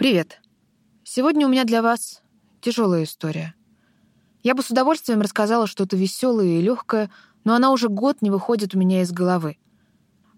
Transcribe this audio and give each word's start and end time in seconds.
Привет. 0.00 0.40
Сегодня 1.04 1.46
у 1.46 1.50
меня 1.50 1.64
для 1.64 1.82
вас 1.82 2.22
тяжелая 2.62 3.04
история. 3.04 3.54
Я 4.42 4.54
бы 4.54 4.62
с 4.62 4.70
удовольствием 4.70 5.20
рассказала 5.20 5.66
что-то 5.66 5.94
веселое 5.94 6.58
и 6.58 6.62
легкое, 6.62 7.10
но 7.44 7.54
она 7.54 7.70
уже 7.70 7.90
год 7.90 8.22
не 8.22 8.30
выходит 8.30 8.74
у 8.74 8.78
меня 8.78 9.02
из 9.02 9.12
головы. 9.12 9.58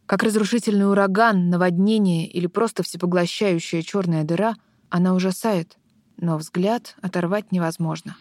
Как 0.07 0.25
разрушительный 0.25 0.91
ураган, 0.91 1.49
наводнение 1.49 2.27
или 2.27 2.49
просто 2.49 2.83
всепоглощающая 2.83 3.83
черная 3.83 4.25
дыра, 4.25 4.57
она 4.91 5.15
ужасает, 5.15 5.77
но 6.17 6.39
взгляд 6.39 6.97
оторвать 7.01 7.53
невозможно. 7.53 8.17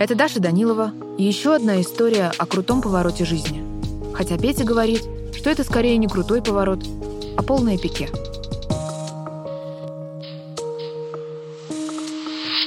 Это 0.00 0.16
Даша 0.16 0.40
Данилова 0.40 0.92
и 1.18 1.22
еще 1.22 1.54
одна 1.54 1.80
история 1.80 2.32
о 2.36 2.46
крутом 2.46 2.82
повороте 2.82 3.24
жизни. 3.24 3.64
Хотя 4.12 4.36
Петя 4.36 4.64
говорит, 4.64 5.02
что 5.36 5.50
это 5.50 5.62
скорее 5.62 5.98
не 5.98 6.08
крутой 6.08 6.42
поворот, 6.42 6.84
а 7.36 7.42
полное 7.42 7.78
пике. 7.78 8.08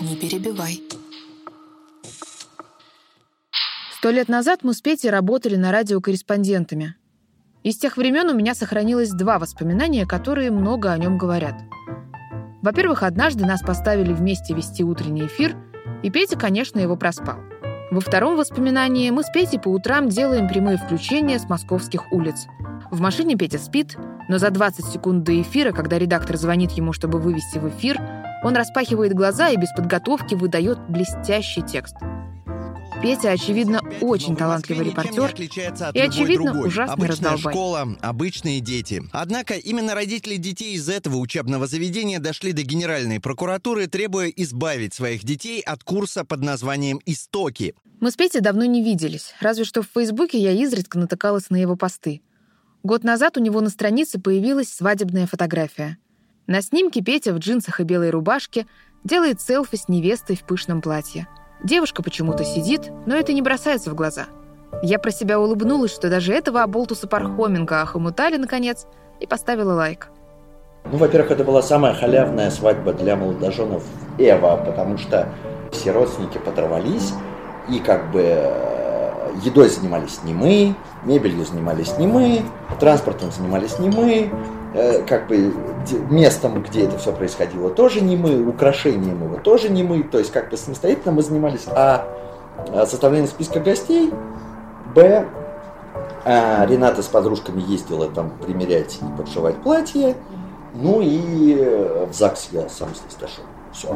Не 0.02 0.16
перебивай. 0.16 0.82
Сто 3.98 4.12
лет 4.12 4.30
назад 4.30 4.60
мы 4.64 4.74
с 4.74 4.82
Петей 4.82 5.10
работали 5.10 5.56
на 5.56 5.72
радио 5.72 6.00
корреспондентами. 6.00 6.96
Из 7.64 7.78
тех 7.78 7.98
времен 7.98 8.30
у 8.30 8.34
меня 8.34 8.56
сохранилось 8.56 9.12
два 9.12 9.40
воспоминания, 9.40 10.06
которые 10.06 10.52
много 10.52 10.94
о 10.94 10.98
нем 10.98 11.18
говорят. 11.18 11.56
Во-первых, 12.62 13.04
однажды 13.04 13.46
нас 13.46 13.62
поставили 13.62 14.14
вместе 14.14 14.54
вести 14.54 14.84
утренний 14.84 15.26
эфир, 15.26 15.58
и 16.04 16.10
Петя, 16.10 16.38
конечно, 16.38 16.80
его 16.80 16.96
проспал. 16.96 17.40
Во 17.92 18.00
втором 18.00 18.38
воспоминании 18.38 19.10
мы 19.10 19.24
с 19.24 19.30
Петей 19.34 19.60
по 19.60 19.70
утрам 19.70 20.08
делаем 20.10 20.48
прямые 20.48 20.78
включения 20.78 21.40
с 21.40 21.50
московских 21.50 22.12
улиц. 22.14 22.46
В 22.92 23.02
машине 23.02 23.36
Петя 23.36 23.58
спит, 23.58 23.98
но 24.30 24.38
за 24.38 24.50
20 24.50 24.86
секунд 24.86 25.24
до 25.24 25.42
эфира, 25.42 25.74
когда 25.74 26.00
редактор 26.00 26.38
звонит 26.38 26.72
ему, 26.72 26.94
чтобы 26.94 27.20
вывести 27.20 27.58
в 27.58 27.68
эфир, 27.68 28.00
он 28.44 28.56
распахивает 28.56 29.14
глаза 29.14 29.50
и 29.50 29.58
без 29.58 29.72
подготовки 29.76 30.36
выдает 30.36 30.80
блестящий 30.88 31.62
текст– 31.62 31.96
Петя, 33.02 33.32
очевидно, 33.32 33.82
очень 34.02 34.36
талантливый 34.36 34.88
репортер 34.88 35.34
и, 35.94 36.00
очевидно, 36.00 36.60
ужасный 36.60 36.94
Обычная 36.94 37.32
раздолбай. 37.32 37.54
школа, 37.54 37.98
обычные 38.02 38.60
дети. 38.60 39.04
Однако 39.14 39.54
именно 39.54 39.96
родители 39.96 40.36
детей 40.36 40.74
из 40.74 40.90
этого 40.90 41.16
учебного 41.16 41.66
заведения 41.66 42.20
дошли 42.20 42.52
до 42.52 42.64
Генеральной 42.64 43.22
прокуратуры, 43.22 43.88
требуя 43.88 44.28
избавить 44.28 44.94
своих 44.94 45.24
детей 45.24 45.62
от 45.62 45.84
курса 45.84 46.26
под 46.26 46.42
названием 46.42 47.00
«Истоки». 47.06 47.74
Мы 48.02 48.12
с 48.12 48.16
Петей 48.16 48.42
давно 48.42 48.66
не 48.66 48.84
виделись, 48.84 49.34
разве 49.40 49.64
что 49.64 49.82
в 49.82 49.88
Фейсбуке 49.94 50.38
я 50.38 50.52
изредка 50.52 51.00
натыкалась 51.00 51.50
на 51.50 51.56
его 51.56 51.78
посты. 51.78 52.22
Год 52.84 53.04
назад 53.04 53.36
у 53.36 53.42
него 53.42 53.60
на 53.60 53.70
странице 53.70 54.22
появилась 54.22 54.72
свадебная 54.74 55.28
фотография. 55.28 55.98
На 56.48 56.62
снимке 56.62 57.02
Петя 57.02 57.34
в 57.34 57.40
джинсах 57.40 57.82
и 57.82 57.84
белой 57.84 58.10
рубашке 58.10 58.68
делает 59.04 59.42
селфи 59.42 59.76
с 59.76 59.90
невестой 59.90 60.38
в 60.38 60.44
пышном 60.44 60.82
платье. 60.82 61.28
Девушка 61.62 62.02
почему-то 62.02 62.46
сидит, 62.46 62.90
но 63.06 63.16
это 63.16 63.34
не 63.34 63.42
бросается 63.42 63.90
в 63.90 63.96
глаза. 63.96 64.28
Я 64.82 64.98
про 64.98 65.12
себя 65.12 65.42
улыбнулась, 65.42 65.94
что 65.94 66.10
даже 66.10 66.34
этого 66.34 66.64
оболтуса 66.64 67.06
Пархоменко 67.08 67.82
охомутали, 67.82 68.38
наконец, 68.38 68.86
и 69.20 69.28
поставила 69.28 69.74
лайк. 69.74 70.08
Ну, 70.86 70.98
во-первых, 70.98 71.32
это 71.32 71.44
была 71.44 71.62
самая 71.62 71.94
халявная 71.94 72.50
свадьба 72.50 72.94
для 72.94 73.18
молодоженов 73.18 73.84
Эва, 74.18 74.56
потому 74.56 74.98
что 74.98 75.28
все 75.74 75.92
родственники 75.92 76.38
подорвались, 76.38 77.12
и 77.70 77.80
как 77.80 78.10
бы 78.12 78.22
э, 78.22 78.79
едой 79.44 79.70
занимались 79.70 80.20
не 80.24 80.34
мы, 80.34 80.76
мебелью 81.04 81.46
занимались 81.46 81.98
не 81.98 82.08
мы, 82.08 82.42
транспортом 82.80 83.32
занимались 83.32 83.80
не 83.80 83.90
мы, 83.90 84.32
э, 84.74 85.04
как 85.04 85.28
бы 85.28 85.54
местом, 86.10 86.62
где 86.64 86.86
это 86.86 86.98
все 86.98 87.12
происходило, 87.12 87.70
тоже 87.70 88.02
не 88.02 88.16
мы, 88.16 88.42
украшением 88.48 89.24
его 89.24 89.38
тоже 89.38 89.70
не 89.70 89.84
мы, 89.84 90.04
то 90.04 90.20
есть 90.20 90.32
как 90.32 90.50
бы 90.50 90.58
самостоятельно 90.58 91.14
мы 91.14 91.22
занимались, 91.22 91.66
а 91.68 92.08
а 92.68 92.86
составление 92.86 93.28
списка 93.28 93.60
гостей, 93.60 94.12
б, 94.94 95.28
а, 96.26 96.66
Рената 96.66 97.02
с 97.02 97.08
подружками 97.08 97.62
ездила 97.62 98.10
там 98.10 98.32
примерять 98.32 99.00
и 99.02 99.18
подшивать 99.18 99.62
платье, 99.62 100.16
ну 100.76 101.02
и 101.02 101.56
э, 101.58 102.06
в 102.06 102.14
ЗАГС 102.14 102.50
я 102.52 102.70
сам 102.70 102.90
здесь 102.90 103.18
дошел. 103.20 103.44
Все. 103.72 103.96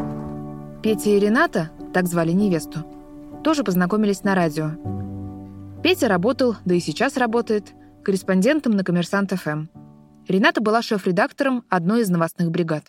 Петя 0.82 1.12
и 1.12 1.20
Рената, 1.20 1.70
так 1.94 2.08
звали 2.08 2.32
невесту, 2.32 2.80
тоже 3.44 3.64
познакомились 3.64 4.24
на 4.24 4.36
радио. 4.36 4.72
Петя 5.84 6.08
работал, 6.08 6.56
да 6.64 6.76
и 6.76 6.80
сейчас 6.80 7.18
работает, 7.18 7.74
корреспондентом 8.06 8.72
на 8.72 8.86
«Коммерсант 8.86 9.34
ФМ». 9.34 9.66
Рената 10.30 10.62
была 10.62 10.82
шеф-редактором 10.82 11.66
одной 11.68 12.04
из 12.04 12.10
новостных 12.10 12.52
бригад. 12.52 12.86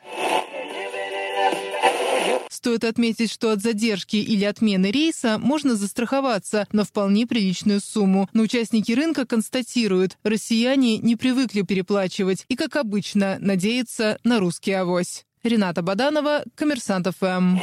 Стоит 2.49 2.85
отметить, 2.85 3.33
что 3.33 3.51
от 3.51 3.61
задержки 3.61 4.15
или 4.15 4.45
отмены 4.45 4.93
рейса 4.93 5.39
можно 5.39 5.75
застраховаться 5.75 6.69
на 6.71 6.85
вполне 6.85 7.27
приличную 7.27 7.81
сумму. 7.81 8.29
Но 8.33 8.43
участники 8.43 8.93
рынка 8.93 9.27
констатируют, 9.27 10.17
россияне 10.23 10.99
не 10.99 11.17
привыкли 11.17 11.63
переплачивать 11.63 12.45
и, 12.49 12.55
как 12.55 12.77
обычно, 12.77 13.39
надеются 13.41 14.19
на 14.23 14.39
русский 14.39 14.73
авось. 14.73 15.27
Рената 15.43 15.83
Баданова, 15.83 16.45
Коммерсант 16.55 17.09
ФМ. 17.09 17.59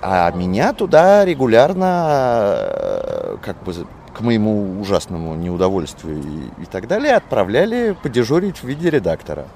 А 0.00 0.30
меня 0.32 0.72
туда 0.72 1.24
регулярно, 1.24 2.56
э, 2.58 3.36
как 3.42 3.62
бы 3.64 3.72
к 4.18 4.20
моему 4.20 4.80
ужасному 4.80 5.36
неудовольствию 5.36 6.18
и, 6.18 6.62
и 6.62 6.66
так 6.66 6.88
далее, 6.88 7.14
отправляли 7.14 7.96
подежурить 8.02 8.58
в 8.58 8.64
виде 8.64 8.90
редактора. 8.90 9.46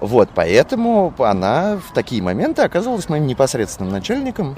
Вот, 0.00 0.28
поэтому 0.32 1.12
она 1.18 1.78
в 1.78 1.92
такие 1.92 2.22
моменты 2.22 2.62
оказывалась 2.62 3.08
моим 3.08 3.26
непосредственным 3.26 3.92
начальником. 3.92 4.56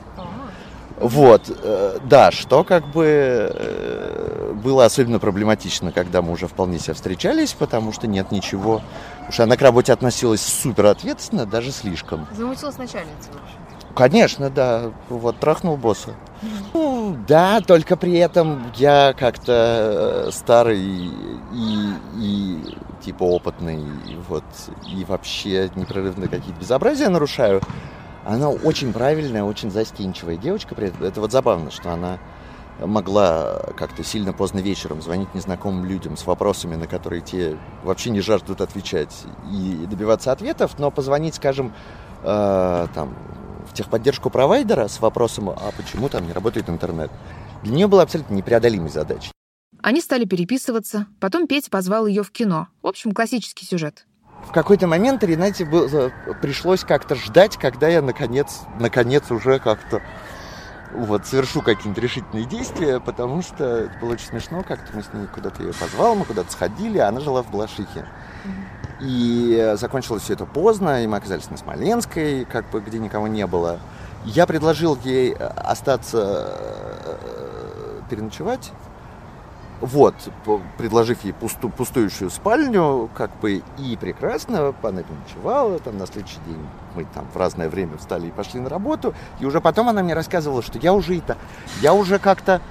Вот, 0.99 1.43
э, 1.49 1.99
да, 2.05 2.31
что 2.31 2.65
как 2.65 2.87
бы 2.89 3.05
э, 3.07 4.53
было 4.63 4.85
особенно 4.85 5.19
проблематично, 5.19 5.93
когда 5.93 6.21
мы 6.21 6.33
уже 6.33 6.47
вполне 6.47 6.79
себе 6.79 6.95
встречались, 6.95 7.53
потому 7.53 7.93
что 7.93 8.07
нет 8.07 8.33
ничего. 8.33 8.83
Потому 9.17 9.33
что 9.33 9.43
она 9.45 9.57
к 9.57 9.63
работе 9.63 9.93
относилась 9.93 10.43
супер 10.43 10.87
ответственно, 10.87 11.47
даже 11.47 11.71
слишком. 11.71 12.27
Замутилась 12.35 12.79
начальница 12.79 13.31
Конечно, 13.95 14.51
да. 14.51 14.91
Вот 15.09 15.39
трахнул 15.39 15.77
босса. 15.77 16.15
Ну, 16.75 17.17
да, 17.27 17.61
только 17.61 17.97
при 17.97 18.17
этом 18.19 18.71
я 18.77 19.15
как-то 19.19 20.27
э, 20.27 20.31
старый 20.33 20.81
и, 20.81 21.93
и 22.19 22.77
типа 23.01 23.23
опытный, 23.23 23.83
вот, 24.29 24.45
и 24.87 25.05
вообще 25.05 25.71
непрерывно 25.77 26.29
какие-то 26.29 26.61
безобразия 26.61 27.09
нарушаю. 27.09 27.61
Она 28.25 28.51
очень 28.51 28.93
правильная, 28.93 29.45
очень 29.45 29.71
застенчивая 29.71 30.37
девочка. 30.37 30.75
при 30.75 30.89
этом. 30.89 31.05
Это 31.05 31.21
вот 31.21 31.31
забавно, 31.31 31.71
что 31.71 31.93
она 31.93 32.19
могла 32.81 33.63
как-то 33.77 34.05
сильно 34.05 34.33
поздно 34.33 34.59
вечером 34.59 35.01
звонить 35.01 35.35
незнакомым 35.35 35.85
людям 35.85 36.17
с 36.17 36.27
вопросами, 36.27 36.75
на 36.75 36.87
которые 36.87 37.23
те 37.23 37.57
вообще 37.83 38.11
не 38.11 38.21
жаждут 38.21 38.61
отвечать, 38.61 39.25
и 39.51 39.87
добиваться 39.89 40.33
ответов, 40.33 40.79
но 40.79 40.91
позвонить, 40.91 41.37
скажем, 41.37 41.73
э, 42.23 42.87
там, 42.95 43.15
техподдержку 43.77 44.31
провайдера 44.31 44.89
с 44.89 45.01
вопросом, 45.01 45.51
а 45.51 45.73
почему 45.77 46.09
там 46.09 46.27
не 46.27 46.33
работает 46.33 46.69
интернет, 46.69 47.11
для 47.63 47.73
нее 47.73 47.87
была 47.87 48.03
абсолютно 48.03 48.35
непреодолимой 48.35 48.91
задачей. 48.91 49.31
Они 49.83 50.01
стали 50.01 50.25
переписываться, 50.25 51.07
потом 51.21 51.47
Петя 51.47 51.71
позвал 51.71 52.07
ее 52.07 52.25
в 52.25 52.33
кино. 52.33 52.69
В 52.83 52.89
общем, 52.89 53.13
классический 53.13 53.67
сюжет. 53.67 54.07
В 54.45 54.53
какой-то 54.53 54.87
момент 54.87 55.23
Ренате 55.23 55.65
было, 55.65 56.13
пришлось 56.41 56.81
как-то 56.81 57.15
ждать, 57.15 57.57
когда 57.57 57.89
я 57.89 58.03
наконец, 58.03 58.61
наконец 58.79 59.31
уже 59.31 59.59
как-то 59.59 60.03
вот, 60.97 61.27
совершу 61.27 61.63
какие-нибудь 61.63 62.03
решительные 62.03 62.47
действия, 62.47 63.01
потому 63.01 63.43
что 63.43 63.65
это 63.65 63.99
было 64.01 64.13
очень 64.13 64.27
смешно, 64.27 64.63
как-то 64.63 64.97
мы 64.97 65.03
с 65.03 65.13
ней 65.13 65.27
куда-то 65.27 65.63
ее 65.63 65.73
позвал, 65.73 66.15
мы 66.15 66.25
куда-то 66.25 66.51
сходили, 66.51 66.99
а 66.99 67.09
она 67.09 67.21
жила 67.21 67.43
в 67.43 67.51
Балашихе. 67.51 68.07
И 69.01 69.75
закончилось 69.77 70.23
все 70.23 70.33
это 70.33 70.47
поздно, 70.47 71.05
и 71.05 71.07
мы 71.07 71.19
оказались 71.19 71.51
на 71.51 71.57
Смоленской, 71.57 72.47
как 72.47 72.71
бы, 72.71 72.81
где 72.81 72.99
никого 72.99 73.29
не 73.29 73.47
было. 73.47 73.79
Я 74.25 74.47
предложил 74.47 74.99
ей 75.05 75.33
э, 75.33 75.37
остаться 75.37 76.53
э, 77.05 78.01
переночевать, 78.11 78.73
вот, 79.81 80.15
предложив 80.79 81.25
ей 81.25 81.33
пусту- 81.33 81.71
пустующую 81.71 82.31
спальню, 82.31 83.11
как 83.15 83.31
бы 83.41 83.63
и 83.79 83.97
прекрасно, 84.01 84.75
она 84.83 85.03
переночевала, 85.03 85.79
там 85.79 85.99
на 85.99 86.07
следующий 86.07 86.39
день 86.47 86.59
мы 86.95 87.05
там 87.15 87.27
в 87.33 87.37
разное 87.37 87.69
время 87.69 87.99
встали 87.99 88.29
и 88.29 88.31
пошли 88.31 88.61
на 88.61 88.69
работу, 88.69 89.15
и 89.39 89.45
уже 89.45 89.61
потом 89.61 89.89
она 89.89 90.03
мне 90.03 90.15
рассказывала, 90.15 90.63
что 90.63 90.79
я 90.79 90.95
уже 90.95 91.19
это, 91.19 91.37
я 91.83 91.93
уже 91.93 92.19
как-то 92.19 92.63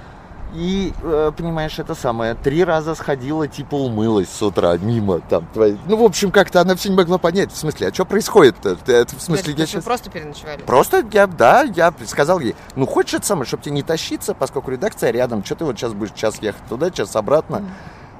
и, 0.54 0.92
э, 1.02 1.32
понимаешь, 1.36 1.78
это 1.78 1.94
самое, 1.94 2.34
три 2.34 2.64
раза 2.64 2.94
сходила, 2.94 3.48
типа 3.48 3.74
умылась 3.74 4.28
с 4.28 4.42
утра 4.42 4.76
мимо 4.78 5.20
там 5.20 5.46
твоей. 5.52 5.78
Ну, 5.86 5.96
в 5.96 6.02
общем, 6.02 6.30
как-то 6.30 6.60
она 6.60 6.76
все 6.76 6.88
не 6.88 6.96
могла 6.96 7.18
понять, 7.18 7.52
в 7.52 7.56
смысле, 7.56 7.88
а 7.88 7.94
что 7.94 8.04
происходит-то? 8.04 8.78
Это, 8.86 9.16
в 9.16 9.20
смысле, 9.20 9.54
я 9.56 9.66
сейчас... 9.66 9.84
просто 9.84 10.10
переночевали. 10.10 10.62
Просто 10.62 11.04
я, 11.12 11.26
да, 11.26 11.62
я 11.62 11.92
сказал 12.06 12.40
ей, 12.40 12.54
ну 12.74 12.86
хочешь 12.86 13.14
это 13.14 13.26
самое, 13.26 13.46
чтобы 13.46 13.64
тебе 13.64 13.74
не 13.74 13.82
тащиться, 13.82 14.34
поскольку 14.34 14.70
редакция 14.70 15.10
рядом, 15.10 15.44
что 15.44 15.56
ты 15.56 15.64
вот 15.64 15.76
сейчас 15.76 15.92
будешь 15.92 16.12
час 16.12 16.38
ехать 16.40 16.62
туда, 16.68 16.90
час 16.90 17.16
обратно. 17.16 17.64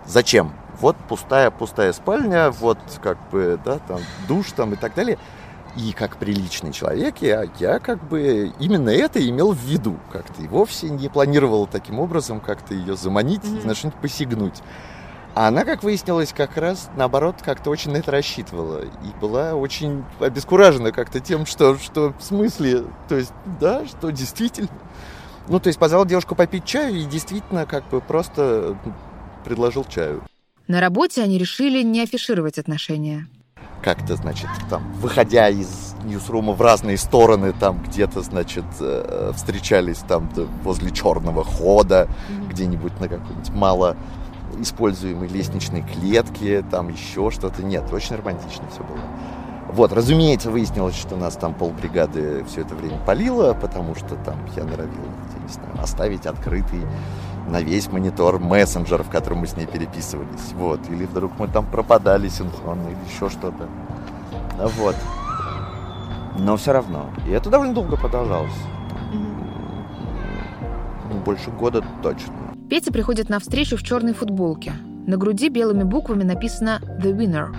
Зачем? 0.07 0.53
Вот 0.81 0.97
пустая, 1.09 1.51
пустая 1.51 1.93
спальня, 1.93 2.51
вот 2.51 2.79
как 3.03 3.19
бы, 3.31 3.59
да, 3.65 3.79
там 3.79 4.01
душ 4.29 4.53
там 4.53 4.75
и 4.75 4.77
так 4.77 4.95
далее. 4.95 5.19
И 5.77 5.93
как 5.93 6.17
приличный 6.17 6.73
человек 6.73 7.17
я, 7.21 7.45
я 7.59 7.79
как 7.79 8.03
бы 8.09 8.53
именно 8.59 8.89
это 8.89 9.27
имел 9.29 9.53
в 9.53 9.61
виду 9.61 9.99
как-то. 10.11 10.43
И 10.43 10.49
вовсе 10.49 10.89
не 10.89 11.09
планировал 11.09 11.67
таким 11.67 11.99
образом 11.99 12.41
как-то 12.41 12.75
ее 12.75 12.97
заманить, 12.97 13.43
mm-hmm. 13.43 13.67
на 13.67 13.75
что-нибудь 13.75 14.01
посягнуть. 14.01 14.63
А 15.35 15.49
она, 15.49 15.67
как 15.67 15.83
выяснилось, 15.83 16.33
как 16.33 16.57
раз 16.57 16.89
наоборот 16.97 17.37
как-то 17.45 17.69
очень 17.69 17.91
на 17.91 17.99
это 17.99 18.11
рассчитывала. 18.11 18.85
И 18.85 19.21
была 19.21 19.55
очень 19.55 20.03
обескуражена 20.19 20.93
как-то 20.93 21.21
тем, 21.21 21.45
что, 21.45 21.77
что 21.77 22.15
в 22.19 22.23
смысле, 22.23 22.85
то 23.07 23.17
есть, 23.17 23.33
да, 23.61 23.85
что 23.87 24.09
действительно. 24.11 24.71
Ну, 25.49 25.61
то 25.61 25.67
есть 25.67 25.79
позвал 25.79 26.07
девушку 26.07 26.35
попить 26.35 26.65
чаю 26.65 26.97
и 26.97 27.05
действительно 27.05 27.67
как 27.67 27.87
бы 27.91 28.01
просто 28.01 28.79
предложил 29.45 29.85
чаю. 29.85 30.25
На 30.69 30.81
работе 30.81 31.23
они 31.23 31.37
решили 31.37 31.83
не 31.83 32.03
афишировать 32.03 32.59
отношения 32.59 33.29
как-то, 33.87 34.17
значит, 34.17 34.49
там, 34.69 34.83
выходя 34.95 35.49
из 35.49 35.95
ньюсрума 36.03 36.55
в 36.55 36.61
разные 36.61 36.99
стороны, 36.99 37.53
там 37.53 37.81
где-то, 37.85 38.21
значит, 38.21 38.65
э, 38.81 39.31
встречались 39.37 39.99
там 39.99 40.29
возле 40.65 40.91
черного 40.91 41.45
хода, 41.45 42.09
mm-hmm. 42.09 42.49
где-нибудь 42.49 43.01
на 43.01 43.09
какой-нибудь 43.09 43.51
мало 43.51 43.97
используемой 44.59 45.29
лестничной 45.29 45.83
клетке, 45.83 46.65
там 46.69 46.89
еще 46.89 47.31
что-то. 47.31 47.63
Нет, 47.63 47.85
очень 47.93 48.17
романтично 48.17 48.65
все 48.73 48.83
было. 48.83 48.99
Вот, 49.69 49.93
разумеется, 49.93 50.51
выяснилось, 50.51 50.97
что 50.97 51.17
нас 51.17 51.37
там 51.37 51.53
полбригады 51.55 52.45
все 52.45 52.61
это 52.63 52.75
время 52.75 52.99
палило, 53.05 53.53
потому 53.53 53.95
что 53.95 54.15
там 54.17 54.39
я 54.57 54.65
норовил, 54.65 55.05
я 55.37 55.43
не 55.43 55.49
знаю, 55.53 55.83
оставить 55.83 56.25
открытый 56.27 56.81
на 57.49 57.61
весь 57.61 57.91
монитор 57.91 58.39
мессенджер, 58.39 59.03
в 59.03 59.11
котором 59.11 59.39
мы 59.39 59.47
с 59.47 59.57
ней 59.57 59.67
переписывались. 59.67 60.53
Вот. 60.55 60.81
Или 60.89 61.05
вдруг 61.05 61.33
мы 61.39 61.49
там 61.49 61.67
пропадали 61.67 62.29
синхронно, 62.29 62.89
или 62.89 62.99
еще 63.13 63.29
что-то. 63.29 63.69
Вот. 64.59 64.97
Но 66.39 66.57
все 66.57 66.73
равно. 66.73 67.11
И 67.27 67.31
это 67.31 67.51
довольно 67.51 67.75
долго 67.75 67.97
продолжалось. 67.97 68.53
Mm-hmm. 69.13 69.47
Больше 71.25 71.51
года 71.51 71.85
точно. 72.03 72.35
Петя 72.69 72.93
приходит 72.93 73.29
на 73.29 73.39
встречу 73.39 73.77
в 73.77 73.83
черной 73.83 74.13
футболке. 74.13 74.73
На 75.07 75.17
груди 75.17 75.49
белыми 75.49 75.85
буквами 75.85 76.25
написано 76.25 76.81
«The 77.01 77.17
Winner». 77.17 77.55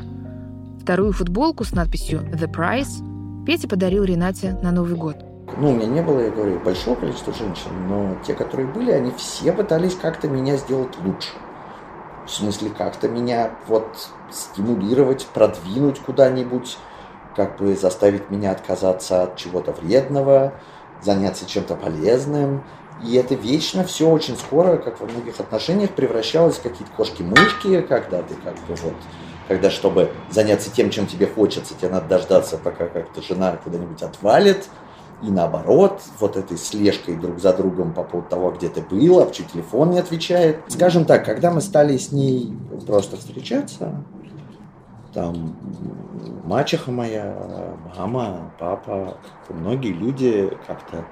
Вторую 0.88 1.12
футболку 1.12 1.66
с 1.66 1.74
надписью 1.74 2.22
«The 2.22 2.50
Prize» 2.50 3.44
Петя 3.46 3.68
подарил 3.68 4.06
Ренате 4.06 4.58
на 4.64 4.72
Новый 4.72 4.96
год. 4.96 5.18
Ну, 5.58 5.72
у 5.72 5.76
меня 5.76 5.86
не 5.86 6.02
было, 6.02 6.22
я 6.22 6.32
говорю, 6.32 6.62
большого 6.62 6.96
количества 6.96 7.34
женщин, 7.34 7.72
но 7.90 8.16
те, 8.26 8.34
которые 8.34 8.70
были, 8.70 8.92
они 8.92 9.12
все 9.18 9.52
пытались 9.52 9.96
как-то 9.96 10.30
меня 10.30 10.56
сделать 10.56 10.98
лучше. 11.04 11.32
В 12.26 12.32
смысле, 12.32 12.70
как-то 12.70 13.10
меня 13.10 13.52
вот 13.68 14.10
стимулировать, 14.32 15.28
продвинуть 15.34 16.00
куда-нибудь, 16.00 16.78
как 17.36 17.58
бы 17.58 17.76
заставить 17.76 18.30
меня 18.30 18.52
отказаться 18.52 19.24
от 19.24 19.36
чего-то 19.36 19.74
вредного, 19.74 20.54
заняться 21.02 21.46
чем-то 21.46 21.76
полезным. 21.76 22.64
И 23.04 23.14
это 23.16 23.36
вечно 23.36 23.84
все 23.84 24.10
очень 24.10 24.38
скоро, 24.38 24.78
как 24.78 25.02
во 25.02 25.08
многих 25.08 25.38
отношениях, 25.42 25.90
превращалось 25.90 26.56
в 26.56 26.62
какие-то 26.62 26.94
кошки-мышки, 26.96 27.82
когда 27.82 28.22
ты 28.22 28.36
как 28.36 28.54
бы 28.54 28.76
вот, 28.76 28.94
когда 29.48 29.70
чтобы 29.70 30.12
заняться 30.30 30.70
тем, 30.72 30.90
чем 30.90 31.08
тебе 31.08 31.28
хочется, 31.28 31.74
тебе 31.76 31.90
надо 31.90 32.08
дождаться, 32.08 32.58
пока 32.58 32.88
как-то 32.88 33.22
жена 33.22 33.58
куда-нибудь 33.64 34.02
отвалит, 34.02 34.68
и 35.24 35.32
наоборот, 35.32 36.02
вот 36.20 36.38
этой 36.38 36.58
слежкой 36.58 37.16
друг 37.16 37.40
за 37.40 37.52
другом 37.54 37.94
по 37.94 38.04
поводу 38.04 38.30
того, 38.30 38.52
где 38.52 38.70
ты 38.70 38.82
был, 38.82 39.20
а 39.20 39.26
почему 39.26 39.48
телефон 39.52 39.92
не 39.92 40.00
отвечает. 40.00 40.60
Скажем 40.68 41.06
так, 41.06 41.26
когда 41.26 41.52
мы 41.52 41.62
стали 41.62 41.98
с 41.98 42.12
ней 42.12 42.54
просто 42.86 43.18
встречаться, 43.18 44.04
там 45.14 45.56
мачеха 46.46 46.92
моя, 46.92 47.36
мама, 47.98 48.52
папа, 48.60 49.18
многие 49.50 49.92
люди 49.92 50.52
как-то 50.68 51.06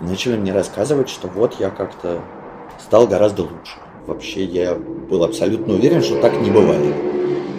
начали 0.00 0.38
мне 0.38 0.54
рассказывать, 0.54 1.10
что 1.10 1.28
вот 1.28 1.60
я 1.60 1.68
как-то 1.68 2.22
стал 2.80 3.06
гораздо 3.06 3.42
лучше. 3.42 3.78
Вообще 4.06 4.44
я 4.44 4.74
был 4.74 5.22
абсолютно 5.22 5.74
уверен, 5.74 6.02
что 6.02 6.20
так 6.20 6.32
не 6.40 6.50
бывает. 6.50 7.13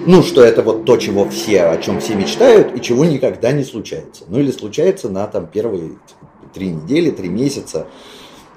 Ну, 0.06 0.22
что 0.22 0.44
это 0.44 0.62
вот 0.62 0.86
то, 0.86 0.98
чего 0.98 1.28
все, 1.28 1.64
о 1.64 1.78
чем 1.78 2.00
все 2.00 2.14
мечтают, 2.14 2.76
и 2.76 2.82
чего 2.82 3.06
никогда 3.06 3.52
не 3.52 3.64
случается. 3.64 4.24
Ну, 4.28 4.40
или 4.40 4.52
случается 4.52 5.10
на 5.10 5.26
там 5.26 5.48
первые 5.48 5.94
три 6.54 6.70
недели, 6.70 7.10
три 7.10 7.28
месяца, 7.28 7.88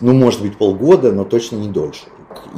ну, 0.00 0.12
может 0.12 0.42
быть, 0.42 0.58
полгода, 0.58 1.10
но 1.10 1.24
точно 1.24 1.56
не 1.56 1.68
дольше. 1.68 2.04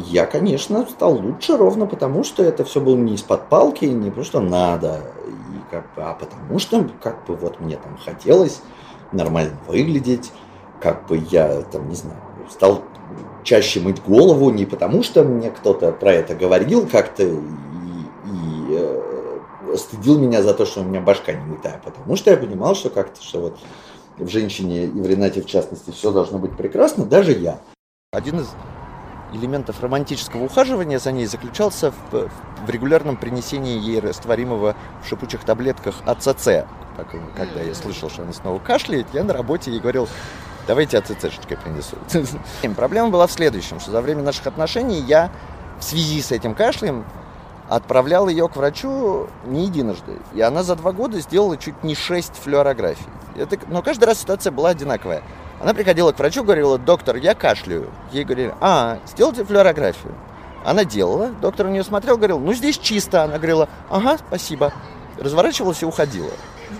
Я, 0.08 0.26
конечно, 0.26 0.84
стал 0.90 1.14
лучше 1.14 1.56
ровно 1.56 1.86
потому, 1.86 2.24
что 2.24 2.42
это 2.42 2.64
все 2.64 2.80
было 2.80 2.96
не 2.96 3.14
из-под 3.14 3.48
палки, 3.48 3.84
не 3.84 4.10
потому 4.10 4.24
что 4.24 4.40
надо, 4.40 5.00
и 5.26 5.70
как 5.70 5.94
бы, 5.94 6.02
а 6.02 6.14
потому 6.14 6.58
что 6.58 6.90
как 7.00 7.24
бы 7.26 7.36
вот 7.36 7.60
мне 7.60 7.76
там 7.76 7.96
хотелось 8.04 8.60
нормально 9.12 9.56
выглядеть, 9.68 10.32
как 10.80 11.06
бы 11.06 11.22
я 11.30 11.62
там, 11.62 11.88
не 11.88 11.94
знаю, 11.94 12.18
стал 12.50 12.82
чаще 13.44 13.80
мыть 13.80 14.02
голову 14.02 14.50
не 14.50 14.66
потому, 14.66 15.02
что 15.02 15.22
мне 15.22 15.50
кто-то 15.50 15.92
про 15.92 16.12
это 16.12 16.34
говорил 16.34 16.86
как-то 16.86 17.24
стыдил 19.76 20.18
меня 20.18 20.42
за 20.42 20.54
то, 20.54 20.66
что 20.66 20.80
у 20.80 20.84
меня 20.84 21.00
башка 21.00 21.32
не 21.32 21.44
мытая, 21.44 21.80
потому 21.84 22.16
что 22.16 22.30
я 22.30 22.36
понимал, 22.36 22.74
что 22.74 22.90
как-то, 22.90 23.22
что 23.22 23.40
вот 23.40 23.58
в 24.18 24.28
женщине 24.28 24.84
и 24.84 24.88
в 24.88 25.06
Ренате 25.06 25.42
в 25.42 25.46
частности 25.46 25.90
все 25.90 26.12
должно 26.12 26.38
быть 26.38 26.56
прекрасно, 26.56 27.04
даже 27.04 27.32
я. 27.32 27.60
Один 28.12 28.40
из 28.40 28.48
элементов 29.32 29.80
романтического 29.80 30.44
ухаживания 30.44 30.98
за 30.98 31.12
ней 31.12 31.26
заключался 31.26 31.92
в, 32.10 32.28
в 32.66 32.70
регулярном 32.70 33.16
принесении 33.16 33.78
ей 33.78 34.00
растворимого 34.00 34.74
в 35.02 35.08
шипучих 35.08 35.44
таблетках 35.44 35.96
АЦЦ. 36.04 36.66
Когда 37.36 37.62
я 37.62 37.74
слышал, 37.74 38.10
что 38.10 38.22
она 38.22 38.32
снова 38.32 38.58
кашляет, 38.58 39.06
я 39.12 39.24
на 39.24 39.32
работе 39.32 39.70
ей 39.70 39.80
говорил, 39.80 40.08
давайте 40.66 40.98
АЦЦшечкой 40.98 41.56
принесу. 41.56 41.96
Проблема 42.76 43.10
была 43.10 43.26
в 43.26 43.32
следующем, 43.32 43.80
что 43.80 43.90
за 43.90 44.00
время 44.00 44.22
наших 44.22 44.46
отношений 44.46 45.00
я 45.00 45.32
в 45.78 45.84
связи 45.84 46.20
с 46.20 46.30
этим 46.32 46.54
кашлем 46.54 47.04
отправлял 47.70 48.28
ее 48.28 48.48
к 48.48 48.56
врачу 48.56 49.28
не 49.46 49.64
единожды. 49.64 50.18
И 50.34 50.40
она 50.40 50.64
за 50.64 50.74
два 50.74 50.90
года 50.90 51.20
сделала 51.20 51.56
чуть 51.56 51.84
не 51.84 51.94
шесть 51.94 52.34
флюорографий. 52.34 53.06
Это, 53.36 53.58
но 53.68 53.80
каждый 53.80 54.06
раз 54.06 54.20
ситуация 54.20 54.50
была 54.50 54.70
одинаковая. 54.70 55.22
Она 55.60 55.72
приходила 55.72 56.10
к 56.10 56.18
врачу, 56.18 56.42
говорила, 56.42 56.78
доктор, 56.78 57.16
я 57.16 57.34
кашляю. 57.34 57.88
Ей 58.10 58.24
говорили, 58.24 58.52
а, 58.60 58.98
сделайте 59.06 59.44
флюорографию. 59.44 60.12
Она 60.64 60.84
делала, 60.84 61.28
доктор 61.28 61.66
на 61.66 61.70
нее 61.70 61.84
смотрел, 61.84 62.16
говорил, 62.16 62.40
ну 62.40 62.52
здесь 62.54 62.76
чисто. 62.76 63.22
Она 63.22 63.36
говорила, 63.36 63.68
ага, 63.88 64.18
спасибо. 64.18 64.72
Разворачивалась 65.16 65.80
и 65.82 65.86
уходила. 65.86 66.32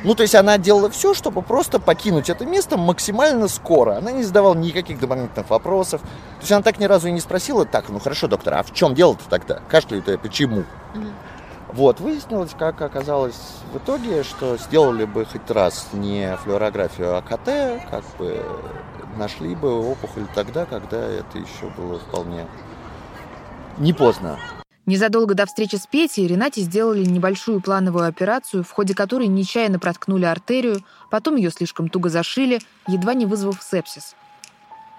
Ну, 0.05 0.15
то 0.15 0.23
есть 0.23 0.35
она 0.35 0.59
делала 0.59 0.91
все, 0.91 1.15
чтобы 1.15 1.43
просто 1.43 1.79
покинуть 1.79 2.31
это 2.31 2.47
место 2.47 2.77
максимально 2.77 3.49
скоро. 3.49 3.97
Она 3.97 4.13
не 4.13 4.23
задавала 4.23 4.55
никаких 4.55 4.99
дополнительных 4.99 5.51
вопросов. 5.51 6.01
То 6.01 6.41
есть 6.41 6.53
она 6.53 6.63
так 6.63 6.79
ни 6.79 6.85
разу 6.85 7.09
и 7.09 7.13
не 7.13 7.21
спросила, 7.21 7.65
так, 7.65 7.89
ну 7.89 7.99
хорошо, 7.99 8.29
доктор, 8.29 8.55
а 8.55 8.63
в 8.63 8.73
чем 8.73 8.95
дело-то 8.95 9.29
тогда? 9.29 9.61
Кашляю-то 9.69 10.13
я 10.13 10.19
почему? 10.19 10.61
Mm-hmm. 10.95 11.13
Вот, 11.73 12.01
выяснилось, 12.01 12.51
как 12.59 12.83
оказалось 12.83 13.41
в 13.73 13.77
итоге, 13.77 14.25
что 14.25 14.57
сделали 14.57 15.05
бы 15.05 15.25
хоть 15.25 15.49
раз 15.51 15.89
не 15.93 16.37
флюорографию, 16.39 17.17
а 17.17 17.23
КТ, 17.23 17.89
как 17.89 18.05
бы 18.19 18.45
нашли 19.17 19.55
бы 19.55 19.91
опухоль 19.91 20.27
тогда, 20.35 20.67
когда 20.67 20.99
это 20.99 21.39
еще 21.39 21.71
было 21.77 21.99
вполне 21.99 22.47
не 23.79 23.93
поздно. 23.93 24.39
Незадолго 24.87 25.35
до 25.35 25.47
встречи 25.47 25.77
с 25.77 25.87
Петей 25.87 26.27
Ренате 26.27 26.63
сделали 26.63 27.05
небольшую 27.05 27.61
плановую 27.61 28.07
операцию, 28.07 28.65
в 28.65 28.71
ходе 28.71 28.95
которой 28.95 29.27
нечаянно 29.27 29.79
проткнули 29.79 30.25
артерию, 30.25 30.83
потом 31.11 31.37
ее 31.37 31.51
слишком 31.51 31.89
туго 31.89 32.09
зашили, 32.09 32.61
едва 32.89 33.15
не 33.15 33.27
вызвав 33.27 33.63
сепсис. 33.63 34.17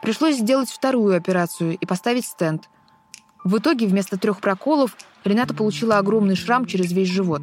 Пришлось 0.02 0.38
сделать 0.38 0.70
вторую 0.70 1.16
операцию 1.16 1.78
и 1.78 1.86
поставить 1.86 2.26
стенд. 2.26 2.70
В 3.44 3.58
итоге 3.58 3.88
вместо 3.88 4.18
трех 4.18 4.40
проколов 4.40 4.96
Рената 5.24 5.54
получила 5.54 5.98
огромный 5.98 6.36
шрам 6.36 6.66
через 6.66 6.92
весь 6.92 7.10
живот. 7.10 7.42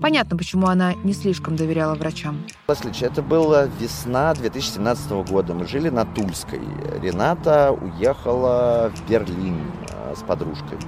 Понятно, 0.00 0.36
почему 0.36 0.66
она 0.66 0.94
не 0.94 1.12
слишком 1.12 1.56
доверяла 1.56 1.94
врачам. 1.94 2.44
Послушайте, 2.66 3.06
это 3.06 3.22
была 3.22 3.66
весна 3.80 4.34
2017 4.34 5.10
года. 5.28 5.54
Мы 5.54 5.66
жили 5.66 5.88
на 5.88 6.04
Тульской. 6.04 6.60
Рената 7.02 7.72
уехала 7.72 8.92
в 8.94 9.08
Берлин 9.08 9.60
э, 9.90 10.14
с 10.16 10.22
подружкой 10.22 10.78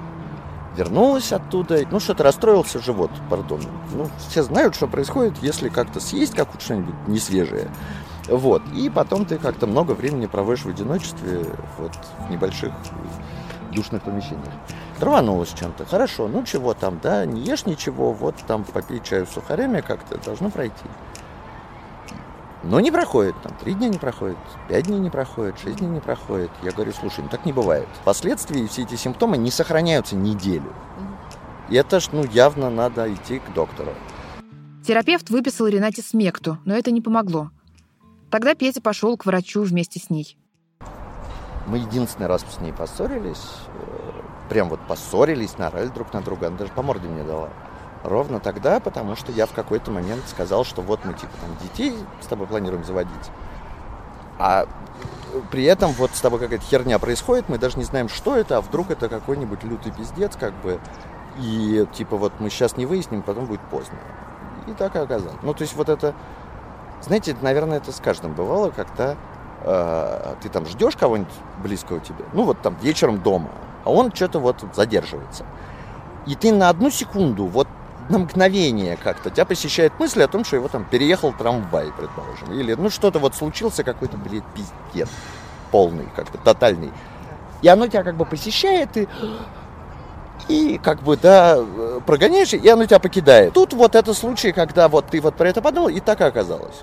вернулась 0.76 1.32
оттуда. 1.32 1.80
Ну, 1.90 2.00
что-то 2.00 2.24
расстроился 2.24 2.80
живот, 2.80 3.10
пардон. 3.28 3.60
Ну, 3.92 4.08
все 4.28 4.42
знают, 4.42 4.74
что 4.74 4.86
происходит, 4.86 5.38
если 5.42 5.68
как-то 5.68 6.00
съесть 6.00 6.34
как 6.34 6.48
что-нибудь 6.58 6.94
несвежее. 7.06 7.70
Вот. 8.28 8.62
И 8.74 8.88
потом 8.90 9.26
ты 9.26 9.38
как-то 9.38 9.66
много 9.66 9.92
времени 9.92 10.26
проводишь 10.26 10.64
в 10.64 10.68
одиночестве, 10.68 11.44
вот, 11.78 11.92
в 12.18 12.30
небольших 12.30 12.72
душных 13.72 14.02
помещениях. 14.02 14.52
Рванулась 15.00 15.52
чем-то. 15.58 15.86
Хорошо, 15.86 16.28
ну 16.28 16.44
чего 16.44 16.74
там, 16.74 17.00
да, 17.02 17.24
не 17.24 17.42
ешь 17.42 17.66
ничего, 17.66 18.12
вот 18.12 18.34
там 18.46 18.64
попей 18.64 19.00
чаю 19.02 19.26
с 19.26 19.30
сухарями 19.30 19.80
как-то, 19.80 20.18
должно 20.18 20.50
пройти. 20.50 20.84
Но 22.62 22.78
не 22.78 22.90
проходит, 22.90 23.34
там, 23.42 23.56
три 23.58 23.72
дня 23.72 23.88
не 23.88 23.96
проходит, 23.96 24.36
пять 24.68 24.86
дней 24.86 24.98
не 24.98 25.08
проходит, 25.08 25.58
шесть 25.58 25.78
дней 25.78 25.88
не 25.88 26.00
проходит. 26.00 26.50
Я 26.62 26.72
говорю, 26.72 26.92
слушай, 26.92 27.20
ну 27.22 27.28
так 27.28 27.46
не 27.46 27.52
бывает. 27.52 27.88
Впоследствии 28.02 28.66
все 28.66 28.82
эти 28.82 28.96
симптомы 28.96 29.38
не 29.38 29.50
сохраняются 29.50 30.14
неделю. 30.14 30.72
И 31.70 31.76
это 31.76 32.00
ж, 32.00 32.08
ну, 32.12 32.24
явно 32.24 32.68
надо 32.68 33.12
идти 33.12 33.38
к 33.38 33.52
доктору. 33.54 33.92
Терапевт 34.84 35.30
выписал 35.30 35.68
Ренате 35.68 36.02
смекту, 36.02 36.58
но 36.64 36.74
это 36.74 36.90
не 36.90 37.00
помогло. 37.00 37.50
Тогда 38.30 38.54
Петя 38.54 38.80
пошел 38.80 39.16
к 39.16 39.24
врачу 39.24 39.62
вместе 39.62 39.98
с 39.98 40.10
ней. 40.10 40.36
Мы 41.66 41.78
единственный 41.78 42.26
раз 42.26 42.44
с 42.48 42.60
ней 42.60 42.72
поссорились. 42.72 43.44
Э, 43.68 44.48
прям 44.48 44.68
вот 44.68 44.80
поссорились, 44.86 45.58
наорали 45.58 45.88
друг 45.88 46.12
на 46.12 46.20
друга. 46.20 46.48
Она 46.48 46.58
даже 46.58 46.72
по 46.72 46.82
морде 46.82 47.08
мне 47.08 47.24
дала. 47.24 47.50
Ровно 48.02 48.40
тогда, 48.40 48.80
потому 48.80 49.14
что 49.14 49.30
я 49.32 49.46
в 49.46 49.52
какой-то 49.52 49.90
момент 49.90 50.22
сказал, 50.26 50.64
что 50.64 50.80
вот 50.80 51.04
мы 51.04 51.12
типа 51.12 51.32
там 51.40 51.56
детей 51.62 51.94
с 52.20 52.26
тобой 52.26 52.46
планируем 52.46 52.84
заводить. 52.84 53.30
А 54.38 54.66
при 55.50 55.64
этом 55.64 55.92
вот 55.92 56.10
с 56.14 56.20
тобой 56.20 56.40
какая-то 56.40 56.64
херня 56.64 56.98
происходит, 56.98 57.48
мы 57.48 57.58
даже 57.58 57.78
не 57.78 57.84
знаем, 57.84 58.08
что 58.08 58.36
это, 58.36 58.56
а 58.56 58.60
вдруг 58.62 58.90
это 58.90 59.08
какой-нибудь 59.08 59.62
лютый 59.64 59.92
пиздец, 59.92 60.34
как 60.36 60.54
бы. 60.62 60.80
И 61.38 61.86
типа 61.92 62.16
вот 62.16 62.32
мы 62.38 62.48
сейчас 62.48 62.76
не 62.76 62.86
выясним, 62.86 63.22
потом 63.22 63.44
будет 63.44 63.60
поздно. 63.60 63.98
И 64.66 64.72
так 64.72 64.96
и 64.96 64.98
оказалось. 64.98 65.38
Ну, 65.42 65.52
то 65.52 65.62
есть 65.62 65.74
вот 65.74 65.88
это, 65.88 66.14
знаете, 67.02 67.36
наверное, 67.42 67.78
это 67.78 67.92
с 67.92 68.00
каждым 68.00 68.32
бывало, 68.32 68.70
когда 68.70 69.16
э, 69.62 70.34
ты 70.42 70.48
там 70.48 70.66
ждешь 70.66 70.96
кого-нибудь 70.96 71.32
близкого 71.62 72.00
тебе, 72.00 72.24
ну 72.32 72.44
вот 72.44 72.60
там 72.62 72.76
вечером 72.80 73.22
дома, 73.22 73.50
а 73.84 73.90
он 73.90 74.12
что-то 74.12 74.38
вот 74.38 74.64
задерживается. 74.74 75.44
И 76.26 76.34
ты 76.34 76.52
на 76.52 76.68
одну 76.68 76.90
секунду, 76.90 77.46
вот 77.46 77.68
на 78.10 78.18
мгновение 78.18 78.96
как-то 78.96 79.30
тебя 79.30 79.44
посещает 79.44 79.92
мысль 79.98 80.22
о 80.22 80.28
том, 80.28 80.44
что 80.44 80.56
его 80.56 80.68
там 80.68 80.84
переехал 80.84 81.32
трамвай, 81.32 81.92
предположим. 81.96 82.52
Или 82.52 82.74
ну 82.74 82.90
что-то 82.90 83.18
вот 83.18 83.34
случился 83.34 83.84
какой-то, 83.84 84.16
блядь, 84.16 84.44
пиздец 84.54 85.08
полный, 85.70 86.08
как-то 86.16 86.38
тотальный. 86.38 86.90
И 87.62 87.68
оно 87.68 87.86
тебя 87.86 88.02
как 88.02 88.16
бы 88.16 88.24
посещает, 88.24 88.96
и 88.96 89.08
и 90.48 90.80
как 90.82 91.02
бы, 91.02 91.16
да, 91.16 91.58
прогоняешь, 92.06 92.54
и 92.54 92.68
оно 92.68 92.86
тебя 92.86 92.98
покидает. 92.98 93.52
Тут 93.52 93.72
вот 93.72 93.94
это 93.94 94.14
случай, 94.14 94.52
когда 94.52 94.88
вот 94.88 95.06
ты 95.06 95.20
вот 95.20 95.36
про 95.36 95.48
это 95.48 95.62
подумал, 95.62 95.88
и 95.88 96.00
так 96.00 96.20
и 96.20 96.24
оказалось. 96.24 96.82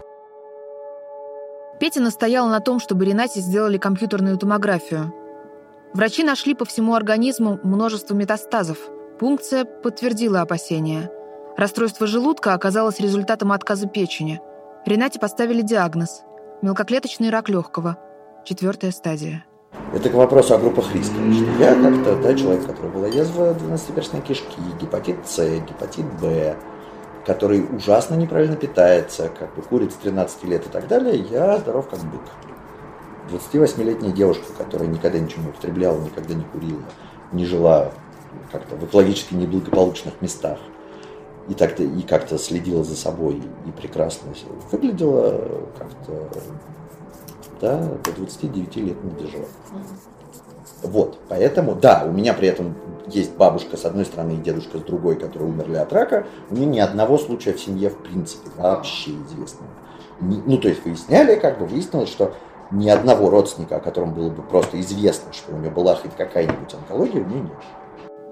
Петя 1.80 2.02
настоял 2.02 2.48
на 2.48 2.60
том, 2.60 2.80
чтобы 2.80 3.06
Ренате 3.06 3.40
сделали 3.40 3.78
компьютерную 3.78 4.38
томографию. 4.38 5.14
Врачи 5.94 6.24
нашли 6.24 6.54
по 6.54 6.66
всему 6.66 6.96
организму 6.96 7.60
множество 7.64 8.14
метастазов. 8.14 8.78
Пункция 9.20 9.66
подтвердила 9.66 10.42
опасения. 10.42 11.10
Расстройство 11.58 12.06
желудка 12.06 12.54
оказалось 12.54 13.00
результатом 13.00 13.52
отказа 13.52 13.88
печени. 13.88 14.40
Ренате 14.86 15.20
поставили 15.20 15.64
диагноз– 15.64 16.22
мелкоклеточный 16.62 17.32
рак 17.32 17.50
легкого, 17.50 17.98
четвертая 18.46 18.92
стадия. 18.92 19.44
Это 19.92 20.12
к 20.12 20.14
вопросу 20.14 20.54
о 20.54 20.60
группах 20.60 20.94
риска. 20.94 21.16
Я 21.60 21.74
как-то, 21.74 22.16
да, 22.18 22.36
человек, 22.36 22.64
у 22.64 22.68
которого 22.68 22.92
была 22.92 23.08
язва 23.08 23.56
12-перстной 23.56 24.22
кишки, 24.22 24.60
гепатит 24.80 25.18
С, 25.26 25.44
гепатит 25.68 26.06
Б, 26.22 26.56
который 27.26 27.66
ужасно 27.76 28.14
неправильно 28.14 28.56
питается, 28.56 29.28
как 29.30 29.56
бы 29.56 29.64
курит 29.64 29.92
с 29.92 29.96
13 29.96 30.44
лет 30.44 30.68
и 30.68 30.70
так 30.70 30.88
далее, 30.88 31.18
я 31.18 31.58
здоров 31.58 31.90
как 31.90 32.00
бык. 32.02 32.22
28-летняя 33.32 34.12
девушка, 34.12 34.46
которая 34.56 34.88
никогда 34.88 35.18
ничего 35.18 35.42
не 35.42 35.50
употребляла, 35.50 36.00
никогда 36.00 36.36
не 36.36 36.44
курила, 36.44 36.84
не 37.32 37.46
жила 37.46 37.92
как-то 38.52 38.76
в 38.76 38.86
экологически 38.86 39.34
неблагополучных 39.34 40.22
местах 40.22 40.60
и, 41.50 41.54
так-то, 41.54 41.84
и 41.84 42.02
как-то 42.02 42.38
следила 42.38 42.84
за 42.84 42.96
собой 42.96 43.42
и 43.66 43.72
прекрасно 43.72 44.34
выглядела 44.72 45.42
как-то 45.78 46.30
да, 47.62 47.80
до 48.04 48.12
29 48.12 48.76
лет 48.78 49.04
не 49.04 49.12
дожила. 49.12 49.46
Вот, 50.84 51.18
поэтому, 51.28 51.76
да, 51.76 52.04
у 52.08 52.12
меня 52.12 52.34
при 52.34 52.48
этом 52.50 52.76
есть 53.08 53.36
бабушка 53.36 53.78
с 53.78 53.86
одной 53.86 54.06
стороны 54.06 54.34
и 54.34 54.38
дедушка 54.38 54.78
с 54.78 54.82
другой, 54.82 55.16
которые 55.16 55.50
умерли 55.50 55.78
от 55.78 55.92
рака. 55.92 56.28
У 56.50 56.56
меня 56.56 56.66
ни 56.66 56.80
одного 56.80 57.18
случая 57.18 57.54
в 57.54 57.60
семье 57.60 57.90
в 57.90 57.98
принципе 57.98 58.50
вообще 58.58 59.12
известного. 59.12 59.72
ну, 60.20 60.58
то 60.58 60.68
есть 60.68 60.86
выясняли, 60.86 61.40
как 61.40 61.60
бы 61.60 61.66
выяснилось, 61.66 62.10
что 62.10 62.34
ни 62.70 62.90
одного 62.90 63.30
родственника, 63.30 63.78
о 63.78 63.80
котором 63.80 64.14
было 64.14 64.30
бы 64.30 64.44
просто 64.44 64.80
известно, 64.82 65.34
что 65.34 65.56
у 65.56 65.58
него 65.58 65.72
была 65.72 65.96
хоть 65.96 66.16
какая-нибудь 66.16 66.74
онкология, 66.74 67.22
у 67.22 67.26
меня 67.26 67.42
нет. 67.42 67.54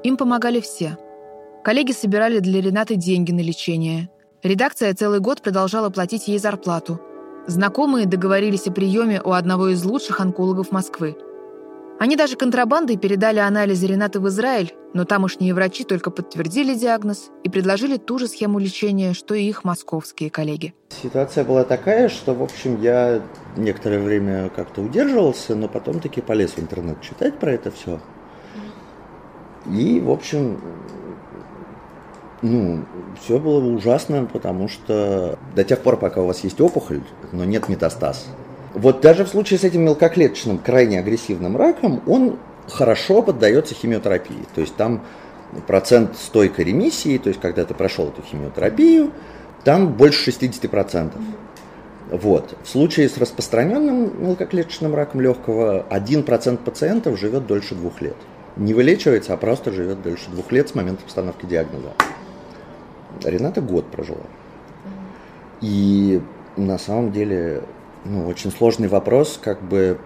Им 0.04 0.18
помогали 0.18 0.60
все. 0.60 0.98
Коллеги 1.66 1.92
собирали 1.92 2.40
для 2.40 2.62
Ренаты 2.62 2.96
деньги 2.96 3.32
на 3.34 3.42
лечение. 3.42 4.10
Редакция 4.44 4.94
целый 4.94 5.20
год 5.20 5.42
продолжала 5.42 5.90
платить 5.90 6.30
ей 6.30 6.38
зарплату– 6.38 7.02
Знакомые 7.48 8.08
договорились 8.08 8.66
о 8.66 8.72
приеме 8.72 9.22
у 9.24 9.32
одного 9.32 9.68
из 9.68 9.84
лучших 9.86 10.20
онкологов 10.20 10.72
Москвы. 10.72 11.16
Они 12.00 12.16
даже 12.16 12.36
контрабандой 12.36 12.98
передали 12.98 13.38
анализы 13.38 13.86
Ренаты 13.86 14.20
в 14.20 14.28
Израиль, 14.30 14.74
но 14.96 15.06
тамошние 15.06 15.54
врачи 15.54 15.84
только 15.84 16.10
подтвердили 16.10 16.74
диагноз 16.74 17.30
и 17.44 17.50
предложили 17.50 17.98
ту 17.98 18.18
же 18.18 18.28
схему 18.28 18.58
лечения, 18.58 19.14
что 19.14 19.36
и 19.36 19.44
их 19.44 19.64
московские 19.64 20.32
коллеги. 20.32 20.74
Ситуация 20.90 21.44
была 21.44 21.64
такая, 21.64 22.10
что, 22.10 22.34
в 22.34 22.42
общем, 22.42 22.82
я 22.82 23.22
некоторое 23.56 24.00
время 24.00 24.50
как-то 24.50 24.82
удерживался, 24.82 25.56
но 25.56 25.68
потом 25.68 26.00
таки 26.00 26.22
полез 26.22 26.52
в 26.52 26.60
интернет 26.60 27.00
читать 27.02 27.38
про 27.38 27.54
это 27.54 27.70
все. 27.70 28.02
И, 29.72 30.00
в 30.00 30.10
общем, 30.10 30.60
ну, 32.42 32.86
все 33.22 33.40
было 33.40 33.66
ужасно, 33.66 34.28
потому 34.32 34.68
что 34.68 35.38
до 35.56 35.64
тех 35.64 35.80
пор, 35.80 35.98
пока 35.98 36.22
у 36.22 36.28
вас 36.28 36.44
есть 36.44 36.60
опухоль, 36.62 37.02
но 37.32 37.46
нет 37.46 37.70
метастаз. 37.70 38.28
Вот 38.74 39.02
даже 39.02 39.24
в 39.24 39.30
случае 39.30 39.60
с 39.60 39.64
этим 39.64 39.84
мелкоклеточным, 39.84 40.58
крайне 40.58 41.00
агрессивным 41.00 41.56
раком, 41.56 42.02
он 42.08 42.38
хорошо 42.68 43.22
поддается 43.22 43.74
химиотерапии. 43.74 44.46
То 44.54 44.62
есть 44.62 44.76
там 44.76 45.02
процент 45.68 46.18
стойкой 46.18 46.66
ремиссии, 46.66 47.18
то 47.18 47.30
есть 47.30 47.40
когда 47.40 47.64
ты 47.64 47.74
прошел 47.74 48.10
эту 48.10 48.22
химиотерапию, 48.22 49.12
там 49.64 49.94
больше 49.94 50.30
60%. 50.30 51.12
Вот. 52.12 52.56
В 52.64 52.70
случае 52.70 53.10
с 53.10 53.18
распространенным 53.18 54.24
мелкоклеточным 54.24 54.94
раком 54.94 55.22
легкого 55.22 55.86
1% 55.90 56.58
пациентов 56.58 57.20
живет 57.20 57.48
дольше 57.48 57.76
двух 57.76 58.02
лет. 58.02 58.16
Не 58.58 58.74
вылечивается, 58.74 59.34
а 59.34 59.38
просто 59.38 59.72
живет 59.72 60.02
дольше 60.02 60.30
двух 60.30 60.52
лет 60.52 60.70
с 60.70 60.76
момента 60.76 61.04
постановки 61.04 61.46
диагноза. 61.46 61.94
Рената 63.24 63.62
год 63.62 63.86
прожила. 63.88 64.26
И 65.62 66.22
на 66.58 66.78
самом 66.78 67.12
деле, 67.12 67.64
ну, 68.04 68.28
очень 68.28 68.52
сложный 68.52 68.88
вопрос, 68.88 69.40
как 69.42 69.62
бы 69.62 69.98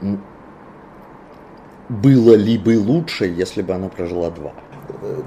было 1.89 2.35
ли 2.35 2.57
бы 2.57 2.79
лучше, 2.79 3.25
если 3.25 3.61
бы 3.61 3.73
она 3.73 3.89
прожила 3.89 4.29
два. 4.29 4.53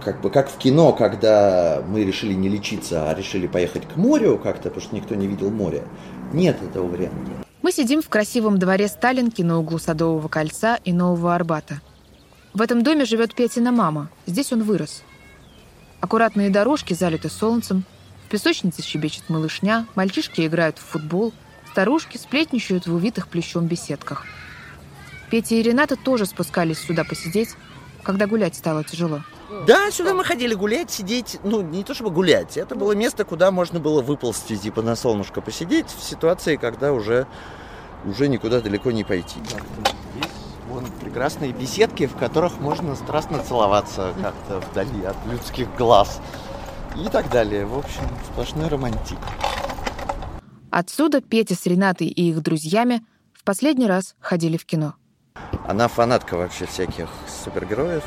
Как 0.05 0.21
бы 0.21 0.31
как 0.31 0.49
в 0.49 0.59
кино, 0.59 0.93
когда 0.93 1.83
мы 1.87 2.05
решили 2.05 2.35
не 2.35 2.49
лечиться, 2.49 3.09
а 3.11 3.15
решили 3.15 3.47
поехать 3.47 3.87
к 3.87 3.97
морю 3.97 4.39
как-то, 4.43 4.69
потому 4.69 4.81
что 4.81 4.95
никто 4.95 5.15
не 5.15 5.27
видел 5.27 5.51
море. 5.51 5.83
Нет 6.33 6.57
этого 6.62 6.89
варианта. 6.89 7.33
Мы 7.62 7.71
сидим 7.73 8.03
в 8.03 8.09
красивом 8.09 8.59
дворе 8.59 8.89
Сталинки 8.89 9.43
на 9.43 9.59
углу 9.59 9.79
Садового 9.79 10.29
кольца 10.29 10.79
и 10.85 10.93
Нового 10.93 11.35
Арбата. 11.35 11.81
В 12.55 12.61
этом 12.61 12.83
доме 12.83 13.05
живет 13.05 13.35
Петина 13.35 13.73
мама. 13.73 14.09
Здесь 14.27 14.53
он 14.53 14.62
вырос. 14.62 15.05
Аккуратные 16.02 16.50
дорожки 16.50 16.94
залиты 16.94 17.30
солнцем, 17.30 17.85
в 18.26 18.28
песочнице 18.28 18.82
щебечет 18.82 19.28
малышня, 19.28 19.87
мальчишки 19.94 20.44
играют 20.44 20.78
в 20.78 20.82
футбол, 20.85 21.32
старушки 21.71 22.16
сплетничают 22.16 22.88
в 22.88 22.94
увитых 22.94 23.28
плещом 23.28 23.68
беседках. 23.68 24.26
Петя 25.30 25.54
и 25.54 25.62
Рената 25.62 25.94
тоже 25.94 26.26
спускались 26.26 26.80
сюда 26.80 27.04
посидеть, 27.04 27.50
когда 28.02 28.26
гулять 28.26 28.56
стало 28.56 28.82
тяжело. 28.82 29.23
Да, 29.68 29.92
сюда 29.92 30.12
мы 30.12 30.25
ходили 30.25 30.54
гулять, 30.54 30.90
сидеть, 30.90 31.38
ну, 31.44 31.62
не 31.62 31.85
то 31.85 31.94
чтобы 31.94 32.11
гулять, 32.11 32.56
это 32.56 32.75
было 32.75 32.92
место, 32.92 33.25
куда 33.25 33.52
можно 33.52 33.78
было 33.78 34.02
выползти, 34.02 34.56
типа 34.56 34.82
на 34.82 34.97
солнышко 34.97 35.40
посидеть 35.40 35.87
в 35.87 36.02
ситуации, 36.02 36.56
когда 36.56 36.92
уже, 36.92 37.28
уже 38.04 38.26
никуда 38.26 38.61
далеко 38.61 38.90
не 38.90 39.04
пойти. 39.04 39.38
Прекрасные 41.12 41.52
беседки, 41.52 42.07
в 42.07 42.16
которых 42.16 42.59
можно 42.59 42.97
страстно 42.97 43.38
целоваться 43.45 44.14
как-то 44.23 44.61
вдали 44.61 45.04
от 45.04 45.16
людских 45.31 45.69
глаз. 45.76 46.23
И 46.97 47.07
так 47.11 47.28
далее. 47.28 47.66
В 47.66 47.76
общем, 47.76 48.00
сплошной 48.33 48.69
романтик. 48.69 49.19
Отсюда 50.71 51.21
Петя 51.21 51.54
с 51.54 51.66
Ренатой 51.66 52.07
и 52.07 52.31
их 52.31 52.42
друзьями 52.42 53.02
в 53.35 53.45
последний 53.45 53.87
раз 53.87 54.14
ходили 54.21 54.57
в 54.57 54.64
кино. 54.64 54.95
Она 55.69 55.88
фанатка 55.88 56.38
вообще 56.38 56.64
всяких 56.64 57.11
супергероев. 57.45 58.04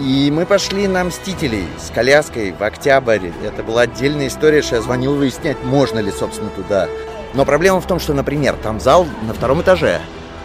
И 0.00 0.32
мы 0.32 0.44
пошли 0.44 0.88
на 0.88 1.04
«Мстителей» 1.04 1.68
с 1.78 1.92
коляской 1.92 2.50
в 2.50 2.62
октябрь. 2.62 3.30
Это 3.44 3.62
была 3.62 3.82
отдельная 3.82 4.26
история, 4.26 4.62
что 4.62 4.74
я 4.74 4.82
звонил 4.82 5.14
выяснять, 5.14 5.62
можно 5.62 6.00
ли, 6.00 6.10
собственно, 6.10 6.50
туда. 6.50 6.88
Но 7.34 7.44
проблема 7.44 7.80
в 7.80 7.86
том, 7.86 8.00
что, 8.00 8.12
например, 8.12 8.56
там 8.56 8.80
зал 8.80 9.06
на 9.22 9.34
втором 9.34 9.62
этаже. 9.62 10.00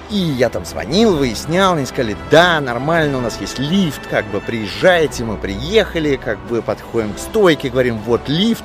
И 0.10 0.18
я 0.18 0.50
там 0.50 0.64
звонил, 0.64 1.18
выяснял, 1.18 1.74
они 1.74 1.86
сказали, 1.86 2.16
да, 2.32 2.62
нормально, 2.62 3.18
у 3.18 3.22
нас 3.22 3.42
есть 3.42 3.60
лифт, 3.60 4.08
как 4.08 4.26
бы 4.28 4.40
приезжайте, 4.40 5.26
мы 5.26 5.36
приехали, 5.36 6.16
как 6.16 6.40
бы 6.48 6.62
подходим 6.62 7.14
к 7.14 7.20
стойке, 7.20 7.70
говорим, 7.70 7.98
вот 8.00 8.30
лифт. 8.30 8.64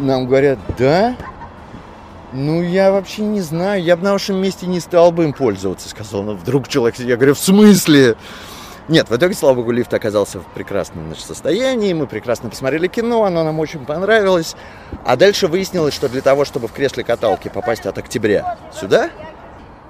Нам 0.00 0.26
говорят, 0.26 0.58
да? 0.76 1.16
Ну, 2.32 2.62
я 2.62 2.90
вообще 2.90 3.22
не 3.22 3.40
знаю, 3.40 3.82
я 3.82 3.96
бы 3.96 4.02
на 4.02 4.12
вашем 4.12 4.42
месте 4.42 4.66
не 4.66 4.80
стал 4.80 5.12
бы 5.12 5.24
им 5.24 5.32
пользоваться, 5.32 5.88
сказал. 5.88 6.22
Но 6.22 6.34
вдруг 6.34 6.66
человек, 6.68 6.98
я 6.98 7.16
говорю, 7.16 7.34
в 7.34 7.38
смысле? 7.38 8.16
Нет, 8.88 9.08
в 9.08 9.16
итоге, 9.16 9.34
слава 9.34 9.54
богу, 9.54 9.70
лифт 9.70 9.94
оказался 9.94 10.40
в 10.40 10.46
прекрасном 10.46 11.06
значит, 11.06 11.24
состоянии, 11.24 11.92
мы 11.92 12.06
прекрасно 12.06 12.50
посмотрели 12.50 12.88
кино, 12.88 13.24
оно 13.24 13.42
нам 13.42 13.58
очень 13.58 13.84
понравилось. 13.84 14.54
А 15.04 15.16
дальше 15.16 15.46
выяснилось, 15.46 15.94
что 15.94 16.08
для 16.08 16.20
того, 16.20 16.44
чтобы 16.44 16.68
в 16.68 16.72
кресле 16.72 17.04
каталки 17.04 17.48
попасть 17.48 17.86
от 17.86 17.98
октября 17.98 18.58
сюда, 18.78 19.10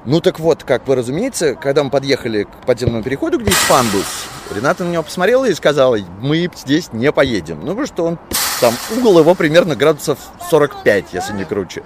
ну 0.06 0.20
так 0.20 0.38
вот, 0.40 0.62
как 0.64 0.86
вы 0.86 0.94
разумеете, 0.94 1.54
когда 1.54 1.82
мы 1.84 1.90
подъехали 1.90 2.44
к 2.44 2.64
подземному 2.64 3.02
переходу, 3.02 3.38
где 3.38 3.50
есть 3.50 3.68
пандус, 3.68 4.26
Рената 4.54 4.84
на 4.84 4.92
него 4.92 5.02
посмотрела 5.02 5.44
и 5.46 5.54
сказала, 5.54 5.98
мы 6.20 6.48
здесь 6.54 6.92
не 6.92 7.10
поедем. 7.12 7.60
Ну, 7.60 7.68
потому 7.68 7.86
что 7.86 8.04
он, 8.04 8.18
там, 8.60 8.72
угол 8.96 9.18
его 9.18 9.34
примерно 9.34 9.74
градусов 9.74 10.18
45, 10.48 11.06
если 11.12 11.32
не 11.32 11.44
круче. 11.44 11.82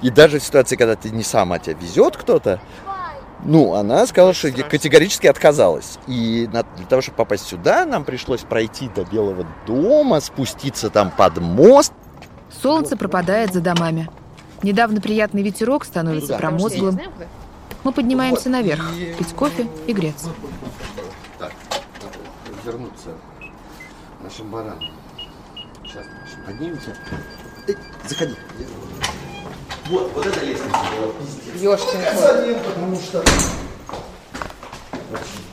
И 0.00 0.10
даже 0.10 0.38
в 0.38 0.42
ситуации, 0.42 0.76
когда 0.76 0.96
ты 0.96 1.10
не 1.10 1.22
сам, 1.22 1.52
а 1.52 1.58
тебя 1.58 1.76
везет 1.78 2.16
кто-то, 2.16 2.60
ну, 3.44 3.74
она 3.74 4.06
сказала, 4.06 4.32
что 4.32 4.50
категорически 4.50 5.26
отказалась. 5.26 5.98
И 6.06 6.48
для 6.50 6.86
того, 6.88 7.02
чтобы 7.02 7.16
попасть 7.16 7.46
сюда, 7.46 7.84
нам 7.84 8.04
пришлось 8.04 8.40
пройти 8.40 8.88
до 8.88 9.04
Белого 9.04 9.46
дома, 9.66 10.20
спуститься 10.20 10.90
там 10.90 11.10
под 11.10 11.38
мост. 11.38 11.92
Солнце 12.62 12.96
пропадает 12.96 13.52
за 13.52 13.60
домами. 13.60 14.08
Недавно 14.62 15.00
приятный 15.00 15.42
ветерок 15.42 15.84
становится 15.84 16.38
промозглым. 16.38 17.00
Мы 17.84 17.92
поднимаемся 17.92 18.44
вот, 18.44 18.52
наверх, 18.52 18.84
пить 19.18 19.34
кофе 19.34 19.66
и 19.86 19.92
греться. 19.92 20.30
Так, 21.38 21.52
вернуться 22.64 23.10
нашим 24.22 24.50
баранам. 24.50 24.90
Сейчас 25.84 26.06
поднимемся. 26.46 26.96
Эй, 27.66 27.76
заходи. 28.08 28.36
Вот, 29.86 30.12
вот 30.14 30.26
эта 30.26 30.44
лестница 30.44 30.70
была 30.70 31.12
пиздец. 31.14 31.60
Ёшкин 31.60 32.58
потому 32.64 32.96
что... 32.96 33.24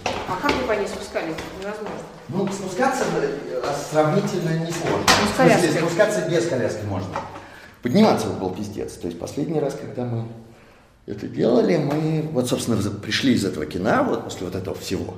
А 0.06 0.36
как 0.42 0.52
вы 0.52 0.68
по 0.68 0.74
ней 0.74 0.88
спускались? 0.88 1.36
Невозможно. 1.60 1.90
Ну, 2.30 2.48
спускаться 2.48 3.06
сравнительно 3.92 4.60
не 4.60 4.72
сложно. 4.72 5.00
Ну, 5.00 5.34
с 5.34 5.36
коляской. 5.36 5.82
Спускаться 5.82 6.30
без 6.30 6.48
коляски 6.48 6.86
можно. 6.86 7.10
Подниматься 7.82 8.28
был 8.28 8.52
пиздец. 8.52 8.94
То 8.94 9.08
есть 9.08 9.20
последний 9.20 9.60
раз, 9.60 9.74
когда 9.74 10.06
мы 10.06 10.28
это 11.10 11.28
делали, 11.28 11.78
мы 11.78 12.30
вот, 12.32 12.48
собственно, 12.48 12.78
пришли 12.78 13.34
из 13.34 13.44
этого 13.44 13.66
кино, 13.66 14.06
вот 14.08 14.26
после 14.26 14.46
вот 14.46 14.56
этого 14.56 14.76
всего. 14.76 15.16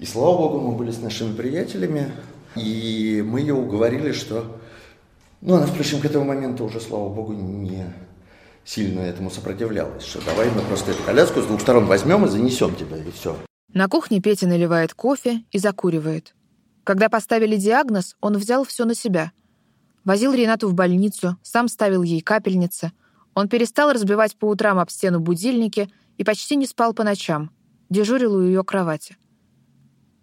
И 0.00 0.04
слава 0.04 0.36
богу, 0.36 0.58
мы 0.58 0.76
были 0.76 0.90
с 0.90 1.00
нашими 1.00 1.34
приятелями, 1.34 2.10
и 2.56 3.24
мы 3.24 3.40
ее 3.40 3.54
уговорили, 3.54 4.12
что... 4.12 4.58
Ну, 5.40 5.54
она, 5.54 5.66
впрочем, 5.66 6.00
к 6.00 6.04
этому 6.04 6.24
моменту 6.24 6.64
уже, 6.64 6.80
слава 6.80 7.08
богу, 7.08 7.32
не 7.32 7.84
сильно 8.64 9.00
этому 9.00 9.30
сопротивлялась, 9.30 10.04
что 10.04 10.24
давай 10.24 10.50
мы 10.50 10.60
просто 10.62 10.90
эту 10.90 11.02
коляску 11.04 11.40
с 11.40 11.46
двух 11.46 11.60
сторон 11.60 11.86
возьмем 11.86 12.24
и 12.24 12.28
занесем 12.28 12.74
тебя, 12.74 12.96
и 12.96 13.10
все. 13.10 13.36
На 13.72 13.88
кухне 13.88 14.20
Петя 14.20 14.46
наливает 14.46 14.94
кофе 14.94 15.42
и 15.50 15.58
закуривает. 15.58 16.34
Когда 16.84 17.08
поставили 17.08 17.56
диагноз, 17.56 18.16
он 18.20 18.36
взял 18.38 18.64
все 18.64 18.84
на 18.84 18.94
себя. 18.94 19.32
Возил 20.04 20.32
Ренату 20.32 20.68
в 20.68 20.74
больницу, 20.74 21.36
сам 21.42 21.68
ставил 21.68 22.02
ей 22.02 22.20
капельницы— 22.20 22.90
он 23.34 23.48
перестал 23.48 23.92
разбивать 23.92 24.36
по 24.36 24.46
утрам 24.46 24.78
об 24.78 24.90
стену 24.90 25.20
будильники 25.20 25.90
и 26.18 26.24
почти 26.24 26.56
не 26.56 26.66
спал 26.66 26.92
по 26.92 27.04
ночам, 27.04 27.50
дежурил 27.90 28.34
у 28.34 28.42
ее 28.42 28.62
кровати. 28.64 29.16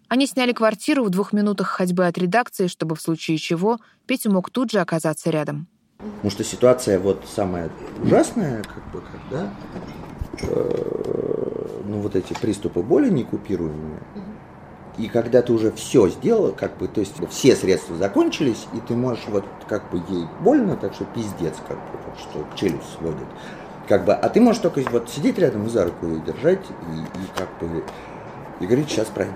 Они 0.08 0.26
сняли 0.26 0.52
квартиру 0.52 1.04
в 1.04 1.10
двух 1.10 1.32
минутах 1.32 1.68
ходьбы 1.68 2.06
от 2.06 2.18
редакции, 2.18 2.66
чтобы 2.66 2.96
в 2.96 3.00
случае 3.00 3.38
чего 3.38 3.78
Петя 4.06 4.30
мог 4.30 4.50
тут 4.50 4.72
же 4.72 4.80
оказаться 4.80 5.30
рядом. 5.30 5.68
Потому 5.98 6.30
что 6.30 6.44
ситуация 6.44 6.98
вот 6.98 7.24
самая 7.32 7.70
ужасная, 8.02 8.62
как 8.64 8.90
бы, 8.90 9.02
когда 9.02 9.52
э, 10.42 11.80
ну, 11.84 12.00
вот 12.00 12.16
эти 12.16 12.32
приступы 12.32 12.82
боли 12.82 13.10
некупируемые, 13.10 14.02
и 15.00 15.08
когда 15.08 15.40
ты 15.40 15.52
уже 15.52 15.72
все 15.72 16.08
сделал, 16.08 16.52
как 16.52 16.76
бы, 16.76 16.86
то 16.86 17.00
есть 17.00 17.14
все 17.30 17.56
средства 17.56 17.96
закончились, 17.96 18.66
и 18.74 18.80
ты 18.80 18.94
можешь 18.94 19.24
вот 19.28 19.44
как 19.66 19.90
бы 19.90 20.02
ей 20.10 20.26
больно, 20.40 20.76
так 20.76 20.92
что 20.92 21.06
пиздец, 21.06 21.54
как 21.66 21.78
бы, 21.78 21.98
вот, 22.06 22.18
что 22.18 22.46
челюсть 22.54 22.92
сводит. 22.98 23.26
Как 23.88 24.04
бы, 24.04 24.12
а 24.12 24.28
ты 24.28 24.40
можешь 24.42 24.60
только 24.60 24.82
вот 24.90 25.08
сидеть 25.08 25.38
рядом 25.38 25.66
и 25.66 25.70
за 25.70 25.86
руку 25.86 26.06
ее 26.06 26.20
держать, 26.20 26.60
и, 26.60 27.18
и 27.18 27.26
как 27.34 27.48
бы, 27.58 27.82
и 28.60 28.66
говорить, 28.66 28.90
сейчас 28.90 29.06
пройдет. 29.08 29.34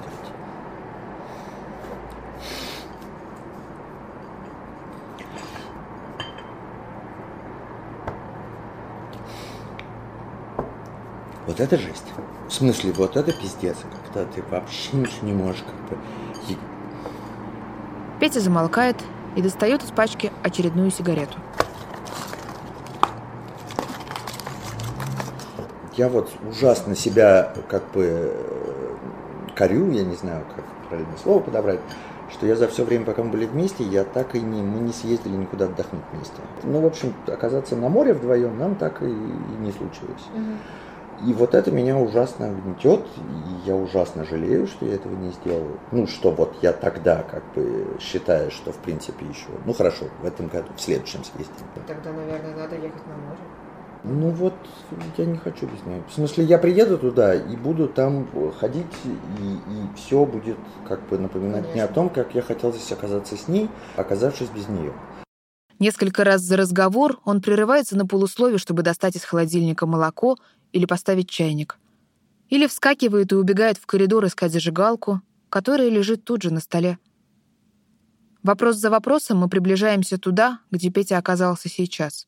Вот 11.46 11.58
это 11.58 11.78
жесть. 11.78 12.12
В 12.54 12.56
смысле, 12.56 12.92
вот 12.92 13.16
это 13.16 13.32
пиздец, 13.32 13.78
когда 14.04 14.30
ты 14.30 14.40
вообще 14.48 14.96
ничего 14.96 15.26
не 15.26 15.32
можешь 15.32 15.62
как-то... 15.62 15.98
Петя 18.20 18.38
замолкает 18.38 18.94
и 19.34 19.42
достает 19.42 19.82
из 19.82 19.90
пачки 19.90 20.30
очередную 20.44 20.92
сигарету. 20.92 21.36
Я 25.96 26.08
вот 26.08 26.30
ужасно 26.48 26.94
себя 26.94 27.52
как 27.66 27.90
бы 27.90 28.04
э, 28.04 28.96
корю, 29.56 29.90
я 29.90 30.04
не 30.04 30.14
знаю, 30.14 30.44
как 30.54 30.64
правильное 30.88 31.18
слово 31.20 31.40
подобрать, 31.40 31.80
что 32.30 32.46
я 32.46 32.54
за 32.54 32.68
все 32.68 32.84
время, 32.84 33.04
пока 33.04 33.24
мы 33.24 33.30
были 33.30 33.46
вместе, 33.46 33.82
я 33.82 34.04
так 34.04 34.36
и 34.36 34.40
не, 34.40 34.62
мы 34.62 34.78
не 34.78 34.92
съездили 34.92 35.34
никуда 35.34 35.64
отдохнуть 35.64 36.04
вместе. 36.12 36.36
Ну, 36.62 36.80
в 36.80 36.86
общем, 36.86 37.14
оказаться 37.26 37.74
на 37.74 37.88
море 37.88 38.14
вдвоем 38.14 38.56
нам 38.56 38.76
так 38.76 39.02
и, 39.02 39.06
и 39.06 39.56
не 39.58 39.72
случилось. 39.72 40.22
Угу. 40.32 40.54
И 41.22 41.32
вот 41.32 41.54
это 41.54 41.70
меня 41.70 41.96
ужасно 41.96 42.52
гнетет, 42.52 43.00
и 43.16 43.68
я 43.68 43.74
ужасно 43.74 44.24
жалею, 44.24 44.66
что 44.66 44.86
я 44.86 44.94
этого 44.94 45.14
не 45.14 45.30
сделал. 45.32 45.68
Ну, 45.92 46.06
что 46.06 46.30
вот 46.30 46.56
я 46.62 46.72
тогда 46.72 47.22
как 47.22 47.42
бы 47.54 47.96
считаю, 48.00 48.50
что 48.50 48.72
в 48.72 48.78
принципе 48.78 49.26
еще, 49.26 49.48
ну 49.64 49.72
хорошо, 49.72 50.06
в 50.20 50.26
этом 50.26 50.48
году, 50.48 50.68
в 50.76 50.80
следующем 50.80 51.20
съездим. 51.24 51.66
Тогда, 51.86 52.12
наверное, 52.12 52.56
надо 52.56 52.74
ехать 52.76 53.06
на 53.06 53.16
море. 53.16 53.38
Ну 54.06 54.30
вот, 54.30 54.54
я 55.16 55.24
не 55.24 55.38
хочу 55.38 55.66
без 55.66 55.82
нее. 55.86 56.02
В 56.06 56.12
смысле, 56.12 56.44
я 56.44 56.58
приеду 56.58 56.98
туда 56.98 57.34
и 57.34 57.56
буду 57.56 57.88
там 57.88 58.28
ходить, 58.60 58.84
и, 59.04 59.08
и 59.08 59.96
все 59.96 60.26
будет 60.26 60.58
как 60.86 61.08
бы 61.08 61.16
напоминать 61.16 61.62
Конечно. 61.62 61.72
мне 61.72 61.84
о 61.84 61.88
том, 61.88 62.10
как 62.10 62.34
я 62.34 62.42
хотел 62.42 62.70
здесь 62.70 62.92
оказаться 62.92 63.34
с 63.36 63.48
ней, 63.48 63.70
оказавшись 63.96 64.50
без 64.50 64.68
нее. 64.68 64.92
Несколько 65.78 66.22
раз 66.22 66.42
за 66.42 66.58
разговор 66.58 67.18
он 67.24 67.40
прерывается 67.40 67.96
на 67.96 68.06
полусловие, 68.06 68.58
чтобы 68.58 68.82
достать 68.82 69.16
из 69.16 69.24
холодильника 69.24 69.86
молоко 69.86 70.36
или 70.74 70.86
поставить 70.86 71.30
чайник. 71.30 71.78
Или 72.50 72.66
вскакивает 72.66 73.32
и 73.32 73.36
убегает 73.36 73.78
в 73.78 73.86
коридор 73.86 74.26
искать 74.26 74.52
зажигалку, 74.52 75.22
которая 75.48 75.88
лежит 75.88 76.24
тут 76.24 76.42
же 76.42 76.52
на 76.52 76.60
столе. 76.60 76.98
Вопрос 78.42 78.76
за 78.76 78.90
вопросом 78.90 79.38
мы 79.38 79.48
приближаемся 79.48 80.18
туда, 80.18 80.58
где 80.72 80.90
Петя 80.90 81.16
оказался 81.16 81.68
сейчас. 81.68 82.26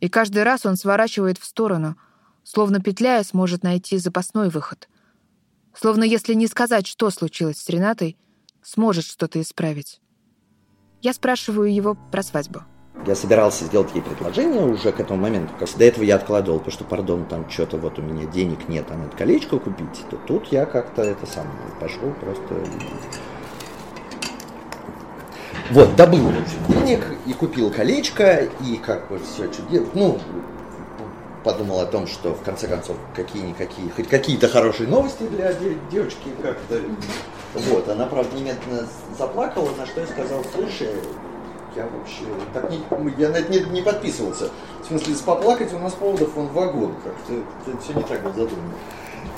И 0.00 0.08
каждый 0.08 0.44
раз 0.44 0.64
он 0.64 0.76
сворачивает 0.76 1.36
в 1.38 1.44
сторону, 1.44 1.98
словно 2.44 2.80
петляя 2.80 3.24
сможет 3.24 3.64
найти 3.64 3.98
запасной 3.98 4.50
выход. 4.50 4.88
Словно 5.74 6.04
если 6.04 6.34
не 6.34 6.46
сказать, 6.46 6.86
что 6.86 7.10
случилось 7.10 7.58
с 7.58 7.68
Ренатой, 7.68 8.16
сможет 8.62 9.04
что-то 9.04 9.40
исправить. 9.40 10.00
Я 11.02 11.12
спрашиваю 11.12 11.74
его 11.74 11.98
про 12.12 12.22
свадьбу. 12.22 12.62
Я 13.06 13.14
собирался 13.14 13.64
сделать 13.64 13.94
ей 13.94 14.02
предложение 14.02 14.62
уже 14.62 14.92
к 14.92 15.00
этому 15.00 15.22
моменту. 15.22 15.52
Как 15.58 15.68
до 15.76 15.84
этого 15.84 16.04
я 16.04 16.16
откладывал, 16.16 16.58
потому 16.58 16.72
что, 16.72 16.84
пардон, 16.84 17.24
там 17.24 17.48
что-то 17.48 17.78
вот 17.78 17.98
у 17.98 18.02
меня 18.02 18.26
денег 18.26 18.68
нет, 18.68 18.86
а 18.90 18.96
надо 18.96 19.16
колечко 19.16 19.58
купить. 19.58 20.04
То 20.10 20.16
тут 20.26 20.48
я 20.48 20.66
как-то 20.66 21.02
это 21.02 21.26
сам 21.26 21.46
пошел 21.80 22.12
просто... 22.20 22.54
Вот, 25.70 25.94
добыл, 25.96 26.32
денег 26.68 27.04
и 27.26 27.32
купил 27.34 27.70
колечко, 27.70 28.48
и 28.64 28.76
как 28.76 29.08
бы 29.08 29.18
все 29.18 29.48
чудесно. 29.48 29.88
Ну, 29.94 30.18
подумал 31.44 31.80
о 31.80 31.86
том, 31.86 32.06
что 32.06 32.34
в 32.34 32.42
конце 32.42 32.66
концов 32.66 32.96
какие-никакие, 33.14 33.90
хоть 33.90 34.08
какие-то 34.08 34.48
хорошие 34.48 34.88
новости 34.88 35.22
для 35.24 35.52
девочки 35.90 36.30
как-то. 36.42 36.80
Вот, 37.54 37.88
она, 37.88 38.06
правда, 38.06 38.36
немедленно 38.36 38.86
заплакала, 39.16 39.70
на 39.78 39.86
что 39.86 40.00
я 40.00 40.06
сказал, 40.06 40.42
слушай, 40.54 40.88
я 41.76 41.86
вообще 41.86 42.24
так 42.52 42.70
не, 42.70 42.80
я 43.18 43.28
на 43.30 43.36
это 43.36 43.50
не, 43.50 43.60
не 43.70 43.82
подписывался. 43.82 44.50
В 44.82 44.86
смысле, 44.86 45.14
поплакать 45.24 45.72
у 45.72 45.78
нас 45.78 45.92
поводов 45.94 46.36
он 46.36 46.48
вагон, 46.48 46.94
как-то 47.04 47.34
это 47.66 47.80
все 47.82 47.92
не 47.94 48.02
так 48.02 48.22
было 48.22 48.32
задумано. 48.34 48.72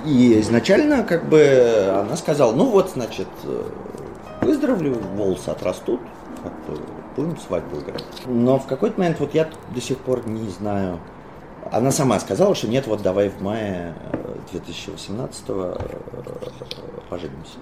И 0.05 0.41
изначально, 0.41 1.03
как 1.03 1.29
бы, 1.29 1.93
она 1.93 2.17
сказала, 2.17 2.53
ну 2.53 2.67
вот, 2.67 2.91
значит, 2.91 3.29
э, 3.45 3.65
выздоровлю, 4.41 4.95
волосы 5.15 5.51
отрастут, 5.51 6.01
как-то 6.43 6.83
будем 7.17 7.37
свадьбу 7.39 7.81
играть. 7.81 8.05
Но 8.27 8.59
в 8.59 8.67
какой-то 8.67 8.99
момент, 8.99 9.21
вот 9.21 9.35
я 9.35 9.49
до 9.75 9.81
сих 9.81 9.99
пор 9.99 10.27
не 10.27 10.49
знаю, 10.49 10.99
она 11.71 11.91
сама 11.91 12.19
сказала, 12.19 12.55
что 12.55 12.69
нет, 12.69 12.87
вот 12.87 13.03
давай 13.03 13.29
в 13.29 13.43
мае 13.43 13.95
2018 14.53 15.45
э, 15.49 15.77
поженимся. 17.09 17.59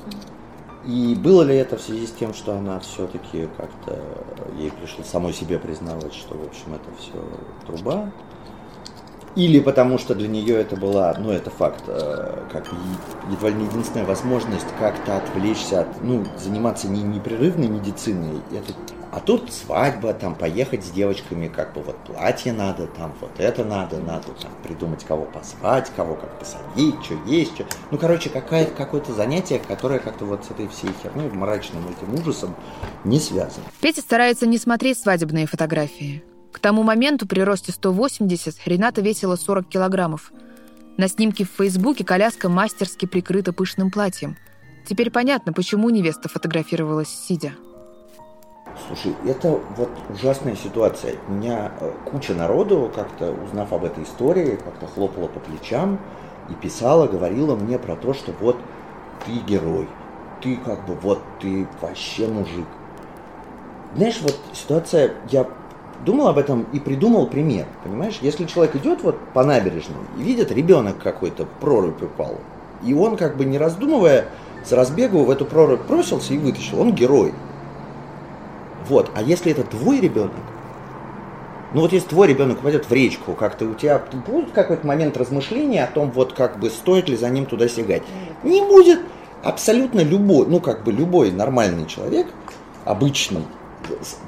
И 0.86 1.14
было 1.16 1.42
ли 1.42 1.56
это 1.56 1.76
в 1.76 1.82
связи 1.82 2.06
с 2.06 2.12
тем, 2.12 2.32
что 2.32 2.54
она 2.54 2.78
все-таки 2.80 3.48
как-то 3.56 4.00
ей 4.58 4.70
пришло 4.70 5.04
самой 5.04 5.32
себе 5.32 5.58
признавать, 5.58 6.14
что, 6.14 6.36
в 6.36 6.46
общем, 6.46 6.74
это 6.74 6.90
все 6.98 7.12
труба? 7.66 8.10
или 9.38 9.60
потому 9.60 9.98
что 9.98 10.16
для 10.16 10.26
нее 10.26 10.56
это 10.56 10.76
была, 10.76 11.14
ну 11.16 11.30
это 11.30 11.48
факт, 11.50 11.84
э, 11.86 12.42
как 12.50 12.66
едва 13.30 13.50
ли 13.50 13.54
не 13.54 13.66
единственная 13.66 14.04
возможность 14.04 14.66
как-то 14.80 15.18
отвлечься 15.18 15.82
от, 15.82 16.02
ну, 16.02 16.24
заниматься 16.36 16.88
не 16.88 17.02
непрерывной 17.02 17.68
медициной, 17.68 18.40
это 18.50 18.72
а 19.18 19.20
тут 19.20 19.52
свадьба, 19.52 20.14
там 20.14 20.36
поехать 20.36 20.84
с 20.84 20.90
девочками, 20.90 21.48
как 21.48 21.74
бы 21.74 21.82
вот 21.82 21.96
платье 22.04 22.52
надо, 22.52 22.86
там 22.86 23.12
вот 23.20 23.32
это 23.38 23.64
надо, 23.64 23.98
надо 23.98 24.28
там 24.40 24.52
придумать, 24.62 25.04
кого 25.04 25.24
позвать, 25.24 25.90
кого 25.96 26.14
как 26.14 26.38
посадить, 26.38 26.94
что 27.02 27.14
есть, 27.26 27.52
что... 27.56 27.66
Ну, 27.90 27.98
короче, 27.98 28.30
какая, 28.30 28.66
какое-то 28.66 29.12
занятие, 29.12 29.58
которое 29.58 29.98
как-то 29.98 30.24
вот 30.24 30.44
с 30.44 30.52
этой 30.52 30.68
всей 30.68 30.90
херней, 31.02 31.28
мрачным 31.30 31.82
этим 31.88 32.14
ужасом 32.14 32.54
не 33.02 33.18
связано. 33.18 33.64
Петя 33.80 34.02
старается 34.02 34.46
не 34.46 34.56
смотреть 34.56 35.00
свадебные 35.00 35.48
фотографии. 35.48 36.22
К 36.52 36.60
тому 36.60 36.84
моменту 36.84 37.26
при 37.26 37.40
росте 37.40 37.72
180 37.72 38.54
Рената 38.66 39.00
весила 39.00 39.34
40 39.34 39.68
килограммов. 39.68 40.30
На 40.96 41.08
снимке 41.08 41.44
в 41.44 41.50
Фейсбуке 41.58 42.04
коляска 42.04 42.48
мастерски 42.48 43.06
прикрыта 43.06 43.52
пышным 43.52 43.90
платьем. 43.90 44.36
Теперь 44.88 45.10
понятно, 45.10 45.52
почему 45.52 45.90
невеста 45.90 46.28
фотографировалась 46.28 47.08
сидя. 47.08 47.54
Слушай, 48.86 49.16
это 49.26 49.60
вот 49.76 49.90
ужасная 50.08 50.54
ситуация. 50.54 51.16
У 51.28 51.32
меня 51.32 51.72
э, 51.80 51.92
куча 52.04 52.34
народу, 52.34 52.90
как-то 52.94 53.32
узнав 53.32 53.72
об 53.72 53.84
этой 53.84 54.04
истории, 54.04 54.58
как-то 54.64 54.86
хлопала 54.86 55.26
по 55.26 55.40
плечам 55.40 55.98
и 56.48 56.54
писала, 56.54 57.06
говорила 57.06 57.56
мне 57.56 57.78
про 57.78 57.96
то, 57.96 58.14
что 58.14 58.32
вот 58.40 58.56
ты 59.26 59.32
герой, 59.46 59.88
ты 60.40 60.56
как 60.56 60.86
бы 60.86 60.94
вот 60.94 61.20
ты 61.40 61.66
вообще 61.80 62.28
мужик. 62.28 62.66
Знаешь, 63.96 64.20
вот 64.22 64.38
ситуация, 64.52 65.14
я 65.30 65.46
думал 66.04 66.28
об 66.28 66.38
этом 66.38 66.66
и 66.72 66.78
придумал 66.78 67.26
пример, 67.26 67.66
понимаешь? 67.82 68.18
Если 68.20 68.44
человек 68.44 68.76
идет 68.76 69.02
вот 69.02 69.18
по 69.34 69.44
набережной 69.44 69.96
и 70.18 70.22
видит, 70.22 70.52
ребенок 70.52 70.98
какой-то 71.02 71.44
в 71.44 71.48
прорубь 71.60 72.02
упал, 72.02 72.36
и 72.84 72.94
он 72.94 73.16
как 73.16 73.36
бы 73.36 73.44
не 73.44 73.58
раздумывая, 73.58 74.26
с 74.64 74.72
разбегу 74.72 75.24
в 75.24 75.30
эту 75.30 75.44
прорубь 75.44 75.82
бросился 75.86 76.34
и 76.34 76.38
вытащил, 76.38 76.80
он 76.80 76.92
герой. 76.92 77.32
Вот. 78.86 79.10
А 79.14 79.22
если 79.22 79.52
это 79.52 79.64
твой 79.64 80.00
ребенок, 80.00 80.32
ну 81.74 81.82
вот 81.82 81.92
если 81.92 82.08
твой 82.08 82.28
ребенок 82.28 82.60
упадет 82.60 82.88
в 82.88 82.92
речку, 82.92 83.34
как-то 83.34 83.66
у 83.66 83.74
тебя 83.74 84.02
будет 84.26 84.52
какой-то 84.52 84.86
момент 84.86 85.16
размышления 85.16 85.84
о 85.84 85.86
том, 85.86 86.10
вот 86.10 86.32
как 86.32 86.58
бы 86.58 86.70
стоит 86.70 87.08
ли 87.08 87.16
за 87.16 87.28
ним 87.28 87.46
туда 87.46 87.68
сигать. 87.68 88.02
Не 88.42 88.62
будет 88.62 89.00
абсолютно 89.42 90.00
любой, 90.00 90.46
ну 90.46 90.60
как 90.60 90.84
бы 90.84 90.92
любой 90.92 91.30
нормальный 91.30 91.86
человек, 91.86 92.26
обычный, 92.84 93.44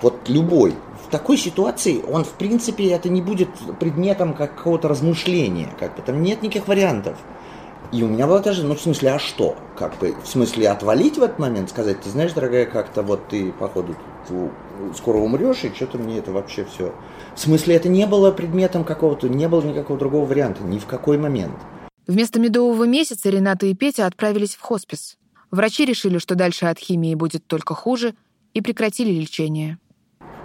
вот 0.02 0.28
любой, 0.28 0.74
в 1.06 1.10
такой 1.10 1.36
ситуации 1.36 2.02
он, 2.08 2.24
в 2.24 2.32
принципе, 2.32 2.90
это 2.90 3.08
не 3.08 3.22
будет 3.22 3.48
предметом 3.78 4.34
какого-то 4.34 4.88
размышления, 4.88 5.68
как 5.78 5.96
бы 5.96 6.02
там 6.02 6.22
нет 6.22 6.42
никаких 6.42 6.68
вариантов. 6.68 7.16
И 7.92 8.05
у 8.05 8.09
меня 8.09 8.29
была 8.29 8.38
даже, 8.38 8.64
ну, 8.64 8.76
в 8.76 8.81
смысле, 8.81 9.12
а 9.12 9.18
что? 9.18 9.57
Как 9.76 9.98
бы, 9.98 10.14
в 10.22 10.29
смысле, 10.29 10.68
отвалить 10.68 11.18
в 11.18 11.22
этот 11.22 11.40
момент, 11.40 11.70
сказать, 11.70 12.00
ты 12.00 12.09
знаешь, 12.09 12.33
дорогая, 12.33 12.64
как-то 12.66 13.03
вот 13.03 13.26
ты, 13.29 13.53
походу, 13.53 13.96
скоро 14.96 15.18
умрешь, 15.18 15.64
и 15.64 15.74
что-то 15.74 15.98
мне 15.98 16.18
это 16.18 16.31
вообще 16.31 16.64
все... 16.64 16.94
В 17.35 17.40
смысле, 17.40 17.74
это 17.74 17.88
не 17.88 18.07
было 18.07 18.31
предметом 18.31 18.85
какого-то, 18.85 19.29
не 19.29 19.48
было 19.48 19.62
никакого 19.62 19.98
другого 19.98 20.24
варианта, 20.24 20.62
ни 20.62 20.79
в 20.79 20.87
какой 20.87 21.18
момент. 21.18 21.57
Вместо 22.07 22.38
медового 22.38 22.85
месяца 22.85 23.29
Рената 23.29 23.66
и 23.66 23.74
Петя 23.74 24.07
отправились 24.07 24.55
в 24.55 24.61
хоспис. 24.61 25.16
Врачи 25.50 25.85
решили, 25.85 26.18
что 26.18 26.37
дальше 26.37 26.66
от 26.66 26.79
химии 26.79 27.14
будет 27.14 27.46
только 27.46 27.74
хуже, 27.74 28.14
и 28.55 28.61
прекратили 28.61 29.11
лечение. 29.11 29.79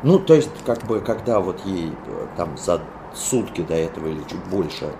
Ну, 0.03 0.19
то 0.19 0.36
есть, 0.36 0.49
как 0.65 0.86
бы, 0.86 0.99
когда 0.99 1.39
вот 1.39 1.60
ей 1.65 1.89
э, 1.89 2.27
там 2.38 2.58
за 2.58 2.81
сутки 3.15 3.62
до 3.62 3.73
этого 3.73 4.08
или 4.08 4.21
чуть 4.29 4.43
больше 4.51 4.91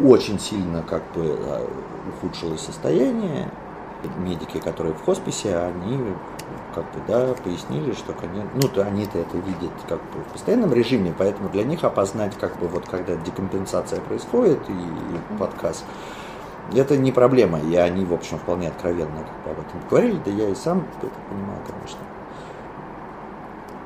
очень 0.00 0.38
сильно 0.38 0.82
как 0.82 1.02
бы 1.14 1.36
а, 1.38 1.68
ухудшилось 2.08 2.60
состояние. 2.60 3.50
Медики, 4.18 4.58
которые 4.58 4.94
в 4.94 5.04
хосписе, 5.04 5.56
они 5.56 5.98
как 6.74 6.84
бы, 6.92 7.00
да, 7.08 7.34
пояснили, 7.42 7.92
что, 7.92 8.12
конечно, 8.12 8.50
ну, 8.54 8.68
то 8.68 8.82
они-то 8.82 9.18
это 9.18 9.36
видят 9.38 9.72
как 9.88 9.98
бы 9.98 10.20
в 10.28 10.32
постоянном 10.32 10.72
режиме, 10.72 11.14
поэтому 11.16 11.48
для 11.48 11.64
них 11.64 11.82
опознать, 11.82 12.36
как 12.38 12.56
бы, 12.58 12.68
вот 12.68 12.86
когда 12.88 13.16
декомпенсация 13.16 14.00
происходит 14.00 14.60
и, 14.68 15.36
подказ, 15.38 15.84
это 16.74 16.96
не 16.96 17.10
проблема, 17.10 17.58
и 17.58 17.74
они, 17.74 18.04
в 18.04 18.12
общем, 18.12 18.38
вполне 18.38 18.68
откровенно 18.68 19.24
как 19.24 19.44
бы, 19.44 19.50
об 19.50 19.66
этом 19.66 19.80
говорили, 19.88 20.20
да 20.24 20.30
я 20.30 20.50
и 20.50 20.54
сам 20.54 20.86
это 20.98 21.10
понимал, 21.28 21.58
конечно. 21.66 22.00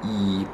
И 0.02 0.46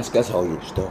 Я 0.00 0.04
сказал 0.04 0.46
ей, 0.46 0.58
что 0.66 0.90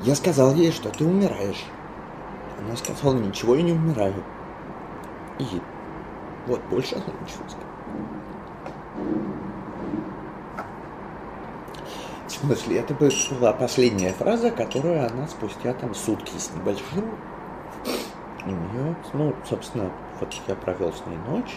Я 0.00 0.14
сказал 0.14 0.54
ей, 0.54 0.72
что 0.72 0.88
ты 0.88 1.04
умираешь. 1.04 1.66
Она 2.58 2.74
сказала, 2.76 3.12
ничего, 3.12 3.56
я 3.56 3.62
не 3.62 3.72
умираю. 3.72 4.24
И 5.38 5.44
вот 6.46 6.62
больше 6.70 6.94
она 6.94 7.04
ничего 7.04 7.44
не 7.44 7.50
сказала. 7.50 7.74
В 12.26 12.32
смысле, 12.32 12.78
это 12.78 12.94
была 13.38 13.52
последняя 13.52 14.14
фраза, 14.14 14.50
которую 14.50 15.06
она 15.06 15.28
спустя 15.28 15.74
там 15.74 15.94
сутки 15.94 16.38
с 16.38 16.50
небольшим 16.54 17.04
у 18.46 18.50
нее, 18.50 18.96
ну, 19.12 19.34
собственно, 19.48 19.90
вот 20.20 20.32
я 20.46 20.54
провел 20.54 20.92
с 20.92 21.04
ней 21.06 21.18
ночь 21.28 21.56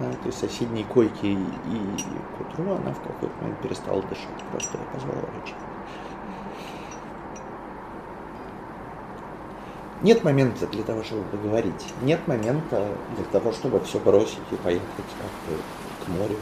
на 0.00 0.06
этой 0.06 0.32
соседней 0.32 0.84
койке, 0.84 1.28
и, 1.28 1.34
и 1.34 1.38
к 1.38 2.40
утру 2.40 2.72
она 2.72 2.92
в 2.92 3.00
какой-то 3.00 3.34
момент 3.40 3.60
перестала 3.60 4.02
дышать. 4.02 4.28
Просто 4.50 4.78
я 4.78 4.84
позвал 4.92 5.16
врача. 5.16 5.54
Нет 10.02 10.24
момента 10.24 10.66
для 10.66 10.82
того, 10.82 11.04
чтобы 11.04 11.22
поговорить. 11.24 11.94
Нет 12.02 12.26
момента 12.26 12.88
для 13.16 13.24
того, 13.26 13.52
чтобы 13.52 13.78
все 13.80 14.00
бросить 14.00 14.40
и 14.50 14.56
поехать 14.56 14.88
как-то 14.96 16.04
к 16.04 16.08
морю. 16.08 16.36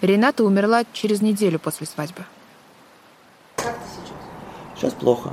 Рената 0.00 0.44
умерла 0.44 0.84
через 0.92 1.20
неделю 1.20 1.58
после 1.58 1.86
свадьбы. 1.86 2.24
Как 3.56 3.74
ты 3.74 3.80
сейчас? 3.94 4.16
Сейчас 4.76 4.94
плохо. 4.94 5.32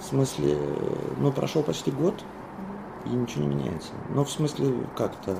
В 0.00 0.04
смысле, 0.04 0.58
ну, 1.18 1.30
прошел 1.30 1.62
почти 1.62 1.92
год, 1.92 2.24
и 3.04 3.10
ничего 3.10 3.44
не 3.44 3.54
меняется. 3.54 3.92
Но 4.10 4.24
в 4.24 4.30
смысле, 4.30 4.74
как-то... 4.96 5.38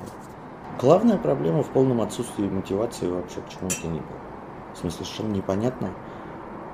Главная 0.79 1.17
проблема 1.17 1.61
в 1.61 1.69
полном 1.69 1.99
отсутствии 1.99 2.47
мотивации 2.47 3.07
вообще 3.07 3.41
к 3.41 3.49
чему-то 3.49 3.87
не 3.87 3.99
было. 3.99 4.19
В 4.73 4.77
смысле, 4.77 5.03
совершенно 5.03 5.33
непонятно, 5.33 5.91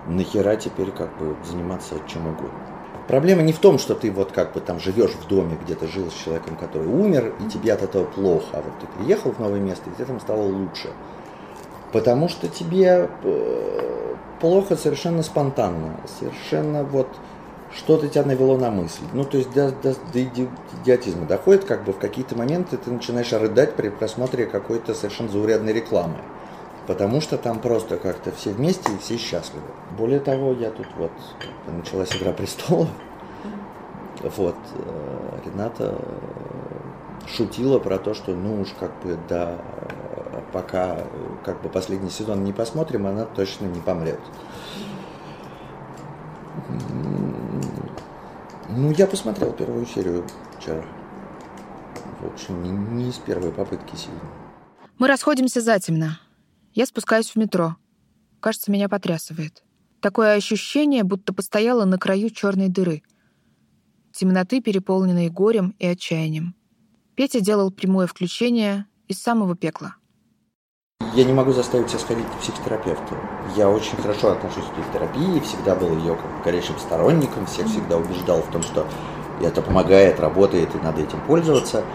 нахера 0.06 0.56
теперь 0.58 0.91
как 0.91 1.18
бы 1.18 1.36
заниматься 1.44 1.96
чем 2.08 2.28
угодно. 2.28 2.60
Проблема 3.08 3.41
не 3.41 3.54
в 3.54 3.60
том, 3.60 3.80
что 3.80 3.96
ты 3.96 4.12
вот 4.12 4.32
как 4.32 4.54
бы 4.54 4.60
там 4.60 4.80
живешь 4.80 5.12
в 5.12 5.28
доме, 5.28 5.58
где 5.63 5.74
ты 5.74 5.88
жил 5.88 6.12
с 6.12 6.13
человеком, 6.13 6.56
который 6.56 6.88
умер, 6.88 7.34
и 7.39 7.50
тебе 7.50 7.74
от 7.74 7.82
этого 7.82 8.04
плохо, 8.04 8.46
а 8.54 8.62
вот 8.62 8.74
ты 8.80 8.86
приехал 8.98 9.32
в 9.32 9.39
новое 9.39 9.60
место, 9.60 9.89
и 9.89 9.94
тебе 9.94 10.06
там 10.06 10.20
стало 10.20 10.44
лучше. 10.44 10.91
Потому 11.95 12.27
что 12.27 12.49
тебе 12.49 13.10
э, 13.23 14.15
плохо 14.41 14.75
совершенно 14.75 15.23
спонтанно, 15.23 15.95
совершенно 16.19 16.84
вот 16.84 17.08
что-то 17.73 18.10
тебя 18.10 18.25
навело 18.25 18.58
на 18.58 18.69
мысль. 18.69 19.03
Ну, 19.13 19.23
то 19.23 19.38
есть 19.38 19.53
до, 19.53 19.71
до, 19.71 19.95
до 20.12 20.21
идиотизма 20.21 21.25
доходит, 21.25 21.63
как 21.63 21.86
бы 21.86 21.93
в 21.93 21.97
какие-то 21.97 22.38
моменты 22.38 22.75
ты 22.75 22.91
начинаешь 22.91 23.31
рыдать 23.31 23.75
при 23.75 23.88
просмотре 23.88 24.45
какой-то 24.45 24.93
совершенно 24.93 25.29
заурядной 25.29 25.71
рекламы. 25.71 26.17
Потому 26.86 27.21
что 27.21 27.38
там 27.38 27.62
просто 27.62 27.95
как-то 27.95 28.34
все 28.34 28.49
вместе 28.49 28.91
и 28.91 28.97
все 28.97 29.15
счастливы. 29.15 29.63
Более 29.97 30.19
того, 30.19 30.51
я 30.51 30.71
тут 30.71 30.88
вот 30.97 31.12
началась 31.65 32.13
игра 32.13 32.34
престолов. 32.34 32.89
Вот, 34.21 34.58
э, 34.73 35.39
Рената 35.45 35.95
шутила 37.25 37.79
про 37.79 37.97
то, 37.99 38.13
что 38.13 38.34
ну 38.34 38.60
уж 38.63 38.69
как 38.77 38.91
бы 39.01 39.17
да, 39.29 39.58
пока 40.56 41.06
как 41.44 41.62
бы 41.62 41.68
последний 41.68 42.10
сезон 42.10 42.46
не 42.46 42.54
посмотрим, 42.54 43.08
она 43.08 43.26
точно 43.26 43.65
не 43.65 43.82
помрет. 43.82 44.22
Ну, 48.70 48.91
я 48.91 49.06
посмотрел 49.06 49.52
первую 49.52 49.86
серию 49.86 50.26
вчера. 50.58 50.82
В 52.22 52.28
общем, 52.28 52.63
не, 52.63 52.70
не 52.70 53.10
из 53.10 53.15
первой 53.15 53.52
попытки 53.52 53.98
сильно. 53.98 54.22
Мы 54.98 55.10
расходимся 55.10 55.60
затемно. 55.60 56.22
Я 56.74 56.86
спускаюсь 56.86 57.32
в 57.32 57.36
метро. 57.36 57.76
Кажется, 58.39 58.72
меня 58.72 58.88
потрясывает. 58.88 59.62
Такое 60.00 60.36
ощущение, 60.36 61.04
будто 61.04 61.34
постояла 61.34 61.84
на 61.84 61.98
краю 61.98 62.30
черной 62.30 62.70
дыры. 62.70 63.04
Темноты, 64.13 64.62
переполненной 64.62 65.30
горем 65.30 65.76
и 65.80 65.86
отчаянием. 65.86 66.56
Петя 67.15 67.41
делал 67.41 67.72
прямое 67.72 68.08
включение 68.08 68.86
из 69.10 69.22
самого 69.22 69.58
пекла. 69.58 69.98
Я 71.15 71.23
не 71.23 71.31
могу 71.31 71.53
заставить 71.53 71.89
себя 71.89 71.99
сходить 71.99 72.25
к 72.25 72.41
психотерапевту. 72.41 73.15
Я 73.55 73.69
очень 73.69 73.95
хорошо 73.95 74.34
отношусь 74.34 74.65
к 74.65 74.93
терапии, 74.93 75.39
всегда 75.39 75.73
был 75.73 75.95
ее 75.95 76.15
как 76.15 76.43
горячим 76.43 76.77
сторонником, 76.77 77.45
всех 77.45 77.67
всегда 77.67 77.95
убеждал 77.95 78.41
в 78.41 78.51
том, 78.51 78.62
что 78.62 78.86
это 79.41 79.62
помогает, 79.62 80.19
работает 80.19 80.75
и 80.75 80.77
надо 80.79 81.01
этим 81.01 81.21
пользоваться. 81.21 81.86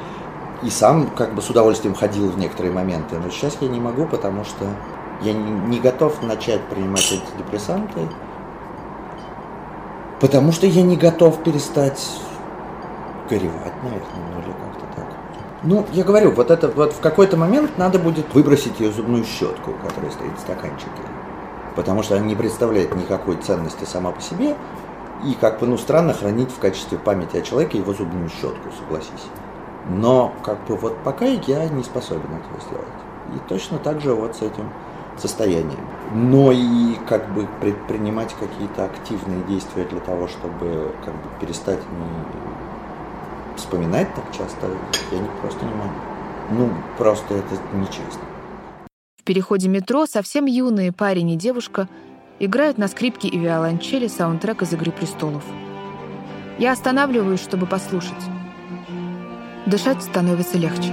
И 0.62 0.70
сам 0.70 1.08
как 1.08 1.34
бы 1.34 1.42
с 1.42 1.50
удовольствием 1.50 1.94
ходил 1.94 2.30
в 2.30 2.38
некоторые 2.38 2.72
моменты. 2.72 3.18
Но 3.18 3.28
сейчас 3.28 3.58
я 3.60 3.68
не 3.68 3.78
могу, 3.78 4.06
потому 4.06 4.42
что 4.44 4.64
я 5.20 5.34
не 5.34 5.80
готов 5.80 6.22
начать 6.22 6.62
принимать 6.68 7.12
эти 7.12 7.36
депрессанты, 7.36 8.00
потому 10.18 10.50
что 10.50 10.66
я 10.66 10.80
не 10.80 10.96
готов 10.96 11.42
перестать 11.42 12.06
горевать, 13.28 13.82
наверное, 13.82 14.34
ну 14.34 14.40
или 14.40 14.52
как-то 14.52 14.86
так. 14.96 15.06
Ну, 15.62 15.86
я 15.92 16.04
говорю, 16.04 16.30
вот 16.30 16.50
это 16.50 16.68
вот 16.68 16.94
в 16.94 17.00
какой-то 17.00 17.36
момент 17.36 17.76
надо 17.76 17.98
будет 17.98 18.32
выбросить 18.32 18.80
ее 18.80 18.90
зубную 18.90 19.24
щетку, 19.24 19.74
которая 19.86 20.10
стоит 20.10 20.34
в 20.38 20.40
стаканчике. 20.40 21.02
Потому 21.76 22.02
что 22.02 22.16
она 22.16 22.24
не 22.24 22.34
представляет 22.34 22.94
никакой 22.96 23.36
ценности 23.36 23.84
сама 23.84 24.10
по 24.10 24.22
себе. 24.22 24.56
И 25.24 25.34
как 25.34 25.60
бы, 25.60 25.66
ну, 25.66 25.76
странно 25.76 26.14
хранить 26.14 26.50
в 26.50 26.58
качестве 26.58 26.96
памяти 26.96 27.36
о 27.36 27.42
человеке 27.42 27.76
его 27.76 27.92
зубную 27.92 28.30
щетку, 28.30 28.70
согласись. 28.78 29.26
Но, 29.90 30.32
как 30.42 30.64
бы, 30.64 30.76
вот 30.76 30.96
пока 31.04 31.26
я 31.26 31.68
не 31.68 31.84
способен 31.84 32.24
этого 32.24 32.60
сделать. 32.66 32.86
И 33.34 33.48
точно 33.48 33.78
так 33.78 34.00
же 34.00 34.14
вот 34.14 34.36
с 34.36 34.42
этим 34.42 34.70
состоянием. 35.18 35.80
Но 36.14 36.52
и 36.52 36.94
как 37.06 37.32
бы 37.34 37.46
предпринимать 37.60 38.34
какие-то 38.34 38.86
активные 38.86 39.42
действия 39.44 39.84
для 39.84 40.00
того, 40.00 40.26
чтобы 40.26 40.92
как 41.04 41.14
бы 41.14 41.28
перестать 41.38 41.80
вспоминать 43.60 44.12
так 44.14 44.24
часто, 44.36 44.66
я 45.12 45.18
не, 45.18 45.28
просто 45.40 45.64
не 45.64 45.74
могу. 45.74 45.94
Ну, 46.50 46.70
просто 46.98 47.34
это 47.34 47.54
нечестно. 47.74 48.22
В 49.18 49.22
переходе 49.22 49.68
метро 49.68 50.06
совсем 50.06 50.46
юные 50.46 50.92
парень 50.92 51.30
и 51.30 51.36
девушка 51.36 51.88
играют 52.40 52.78
на 52.78 52.88
скрипке 52.88 53.28
и 53.28 53.38
виолончели 53.38 54.08
саундтрек 54.08 54.62
из 54.62 54.72
«Игры 54.72 54.90
престолов». 54.90 55.44
Я 56.58 56.72
останавливаюсь, 56.72 57.40
чтобы 57.40 57.66
послушать. 57.66 58.12
Дышать 59.66 60.02
становится 60.02 60.58
легче. 60.58 60.92